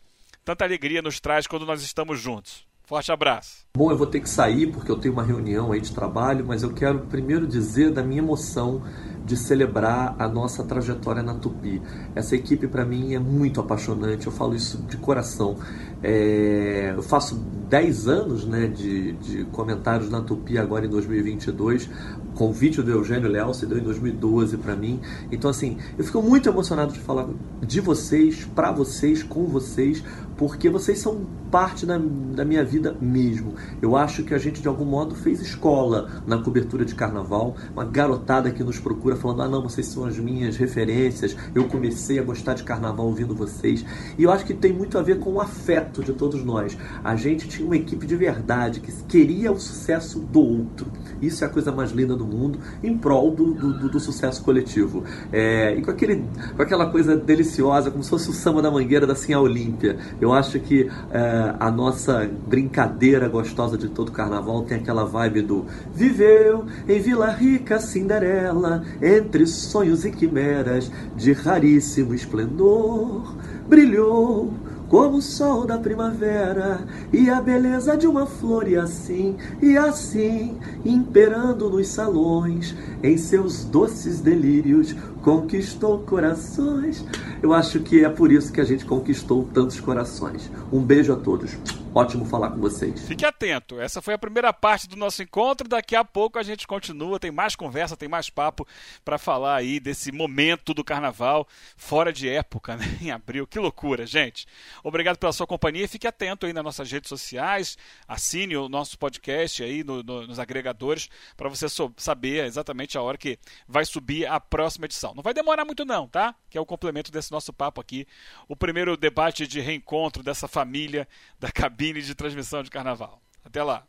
tanta 0.43 0.65
alegria 0.65 1.01
nos 1.01 1.19
traz 1.19 1.47
quando 1.47 1.65
nós 1.65 1.81
estamos 1.81 2.19
juntos. 2.19 2.67
Forte 2.89 3.11
abraço. 3.11 3.67
Bom, 3.77 3.91
eu 3.91 3.97
vou 3.97 4.07
ter 4.07 4.19
que 4.19 4.27
sair 4.27 4.65
porque 4.65 4.89
eu 4.89 4.97
tenho 4.97 5.13
uma 5.13 5.23
reunião 5.23 5.71
aí 5.71 5.79
de 5.79 5.93
trabalho, 5.93 6.43
mas 6.43 6.63
eu 6.63 6.73
quero 6.73 7.01
primeiro 7.01 7.45
dizer 7.45 7.91
da 7.91 8.01
minha 8.01 8.17
emoção 8.17 8.83
de 9.29 9.37
celebrar 9.37 10.15
a 10.17 10.27
nossa 10.27 10.63
trajetória 10.63 11.21
na 11.21 11.35
Tupi. 11.35 11.79
Essa 12.15 12.35
equipe 12.35 12.67
para 12.67 12.83
mim 12.83 13.13
é 13.13 13.19
muito 13.19 13.61
apaixonante, 13.61 14.25
eu 14.25 14.33
falo 14.33 14.55
isso 14.55 14.79
de 14.89 14.97
coração. 14.97 15.55
É, 16.01 16.93
eu 16.95 17.03
faço 17.03 17.35
10 17.69 18.07
anos 18.07 18.45
né, 18.45 18.65
de, 18.65 19.11
de 19.13 19.43
comentários 19.51 20.09
na 20.09 20.21
Tupi 20.21 20.57
agora 20.57 20.87
em 20.87 20.89
2022. 20.89 21.87
O 22.31 22.37
convite 22.39 22.81
do 22.81 22.89
Eugênio 22.89 23.29
Léo 23.29 23.53
se 23.53 23.67
deu 23.67 23.77
em 23.77 23.83
2012 23.83 24.57
para 24.57 24.75
mim. 24.75 24.99
Então, 25.31 25.51
assim, 25.51 25.77
eu 25.95 26.03
fico 26.03 26.23
muito 26.23 26.49
emocionado 26.49 26.91
de 26.91 26.99
falar 26.99 27.27
de 27.61 27.79
vocês, 27.81 28.49
para 28.55 28.71
vocês, 28.71 29.21
com 29.21 29.45
vocês, 29.45 30.03
porque 30.39 30.69
vocês 30.69 30.99
são 30.99 31.27
parte 31.51 31.85
da, 31.85 31.97
da 31.97 32.45
minha 32.45 32.63
vida 32.63 32.95
mesmo. 33.01 33.55
Eu 33.81 33.97
acho 33.97 34.23
que 34.23 34.33
a 34.33 34.37
gente, 34.37 34.61
de 34.61 34.69
algum 34.69 34.85
modo, 34.85 35.13
fez 35.13 35.41
escola 35.41 36.09
na 36.25 36.37
cobertura 36.37 36.85
de 36.85 36.95
carnaval. 36.95 37.57
Uma 37.73 37.83
garotada 37.83 38.49
que 38.49 38.63
nos 38.63 38.79
procura 38.79 39.17
falando: 39.17 39.41
ah, 39.41 39.49
não, 39.49 39.61
vocês 39.61 39.87
são 39.87 40.05
as 40.05 40.17
minhas 40.17 40.55
referências. 40.55 41.35
Eu 41.53 41.67
comecei 41.67 42.19
a 42.19 42.23
gostar 42.23 42.53
de 42.53 42.63
carnaval 42.63 43.07
ouvindo 43.07 43.35
vocês. 43.35 43.83
E 44.17 44.23
eu 44.23 44.31
acho 44.31 44.45
que 44.45 44.53
tem 44.53 44.71
muito 44.71 44.97
a 44.97 45.01
ver 45.01 45.19
com 45.19 45.33
o 45.33 45.41
afeto 45.41 46.01
de 46.01 46.13
todos 46.13 46.41
nós. 46.41 46.77
A 47.03 47.17
gente 47.17 47.45
tinha 47.49 47.65
uma 47.65 47.75
equipe 47.75 48.07
de 48.07 48.15
verdade 48.15 48.79
que 48.79 48.93
queria 49.09 49.51
o 49.51 49.59
sucesso 49.59 50.19
do 50.19 50.39
outro. 50.39 50.89
Isso 51.21 51.43
é 51.43 51.47
a 51.47 51.49
coisa 51.49 51.69
mais 51.69 51.91
linda 51.91 52.15
do 52.15 52.25
mundo, 52.25 52.59
em 52.81 52.97
prol 52.97 53.31
do, 53.31 53.53
do, 53.53 53.89
do 53.89 53.99
sucesso 53.99 54.41
coletivo. 54.41 55.03
É, 55.33 55.75
e 55.75 55.81
com, 55.81 55.91
aquele, 55.91 56.23
com 56.55 56.61
aquela 56.61 56.89
coisa 56.89 57.17
deliciosa, 57.17 57.91
como 57.91 58.01
se 58.05 58.09
fosse 58.09 58.29
o 58.29 58.33
samba 58.33 58.61
da 58.61 58.71
mangueira 58.71 59.05
da 59.05 59.15
Sinha 59.15 59.37
Olímpia. 59.37 59.97
Eu 60.21 60.28
acho 60.33 60.59
que 60.59 60.89
é, 61.11 61.55
a 61.59 61.71
nossa 61.71 62.29
brincadeira 62.47 63.27
gostosa 63.27 63.77
de 63.77 63.87
todo 63.89 64.11
carnaval 64.11 64.63
tem 64.63 64.77
aquela 64.77 65.05
vibe 65.05 65.41
do 65.41 65.65
Viveu 65.93 66.65
em 66.87 66.99
Vila 66.99 67.29
Rica 67.31 67.79
Cinderela, 67.79 68.83
entre 69.01 69.45
sonhos 69.45 70.05
e 70.05 70.11
quimeras 70.11 70.91
de 71.15 71.33
raríssimo 71.33 72.13
esplendor, 72.13 73.35
brilhou 73.67 74.53
como 74.89 75.17
o 75.17 75.21
sol 75.21 75.65
da 75.65 75.77
primavera 75.77 76.81
e 77.13 77.29
a 77.29 77.39
beleza 77.39 77.95
de 77.95 78.07
uma 78.07 78.25
flor 78.25 78.67
e 78.67 78.75
assim 78.75 79.37
e 79.61 79.77
assim 79.77 80.57
imperando 80.83 81.69
nos 81.69 81.87
salões 81.87 82.75
em 83.03 83.15
seus 83.15 83.63
doces 83.63 84.19
delírios 84.19 84.95
conquistou 85.21 85.99
corações. 85.99 87.05
Eu 87.41 87.53
acho 87.53 87.79
que 87.81 88.03
é 88.03 88.09
por 88.09 88.31
isso 88.31 88.51
que 88.51 88.59
a 88.59 88.65
gente 88.65 88.85
conquistou 88.85 89.47
tantos 89.53 89.79
corações. 89.79 90.49
Um 90.71 90.81
beijo 90.81 91.13
a 91.13 91.15
todos. 91.15 91.57
Ótimo 91.99 92.23
falar 92.23 92.51
com 92.51 92.61
vocês. 92.61 93.05
Fique 93.05 93.25
atento. 93.25 93.77
Essa 93.77 94.01
foi 94.01 94.13
a 94.13 94.17
primeira 94.17 94.53
parte 94.53 94.87
do 94.87 94.95
nosso 94.95 95.21
encontro. 95.21 95.67
Daqui 95.67 95.97
a 95.97 96.05
pouco 96.05 96.39
a 96.39 96.43
gente 96.43 96.65
continua. 96.65 97.19
Tem 97.19 97.29
mais 97.29 97.57
conversa, 97.57 97.97
tem 97.97 98.07
mais 98.07 98.29
papo 98.29 98.65
para 99.03 99.17
falar 99.17 99.57
aí 99.57 99.81
desse 99.81 100.09
momento 100.09 100.73
do 100.73 100.81
carnaval 100.81 101.45
fora 101.75 102.13
de 102.13 102.29
época, 102.29 102.77
né? 102.79 102.85
Em 103.01 103.11
abril. 103.11 103.45
Que 103.45 103.59
loucura, 103.59 104.05
gente. 104.05 104.47
Obrigado 104.81 105.17
pela 105.17 105.33
sua 105.33 105.45
companhia. 105.45 105.89
Fique 105.89 106.07
atento 106.07 106.45
aí 106.45 106.53
nas 106.53 106.63
nossas 106.63 106.89
redes 106.89 107.09
sociais. 107.09 107.77
Assine 108.07 108.55
o 108.55 108.69
nosso 108.69 108.97
podcast 108.97 109.61
aí 109.61 109.83
no, 109.83 110.01
no, 110.01 110.25
nos 110.25 110.39
agregadores 110.39 111.09
para 111.35 111.49
você 111.49 111.65
saber 111.97 112.45
exatamente 112.45 112.97
a 112.97 113.01
hora 113.01 113.17
que 113.17 113.37
vai 113.67 113.83
subir 113.83 114.25
a 114.25 114.39
próxima 114.39 114.85
edição. 114.85 115.13
Não 115.13 115.21
vai 115.21 115.33
demorar 115.33 115.65
muito 115.65 115.83
não, 115.83 116.07
tá? 116.07 116.33
Que 116.49 116.57
é 116.57 116.61
o 116.61 116.65
complemento 116.65 117.11
desse 117.11 117.29
nosso 117.29 117.51
papo 117.51 117.81
aqui. 117.81 118.07
O 118.47 118.55
primeiro 118.55 118.95
debate 118.95 119.45
de 119.45 119.59
reencontro 119.59 120.23
dessa 120.23 120.47
família 120.47 121.05
da 121.37 121.51
cabine 121.89 122.01
de 122.01 122.15
transmissão 122.15 122.63
de 122.63 122.69
carnaval. 122.69 123.21
Até 123.43 123.63
lá. 123.63 123.87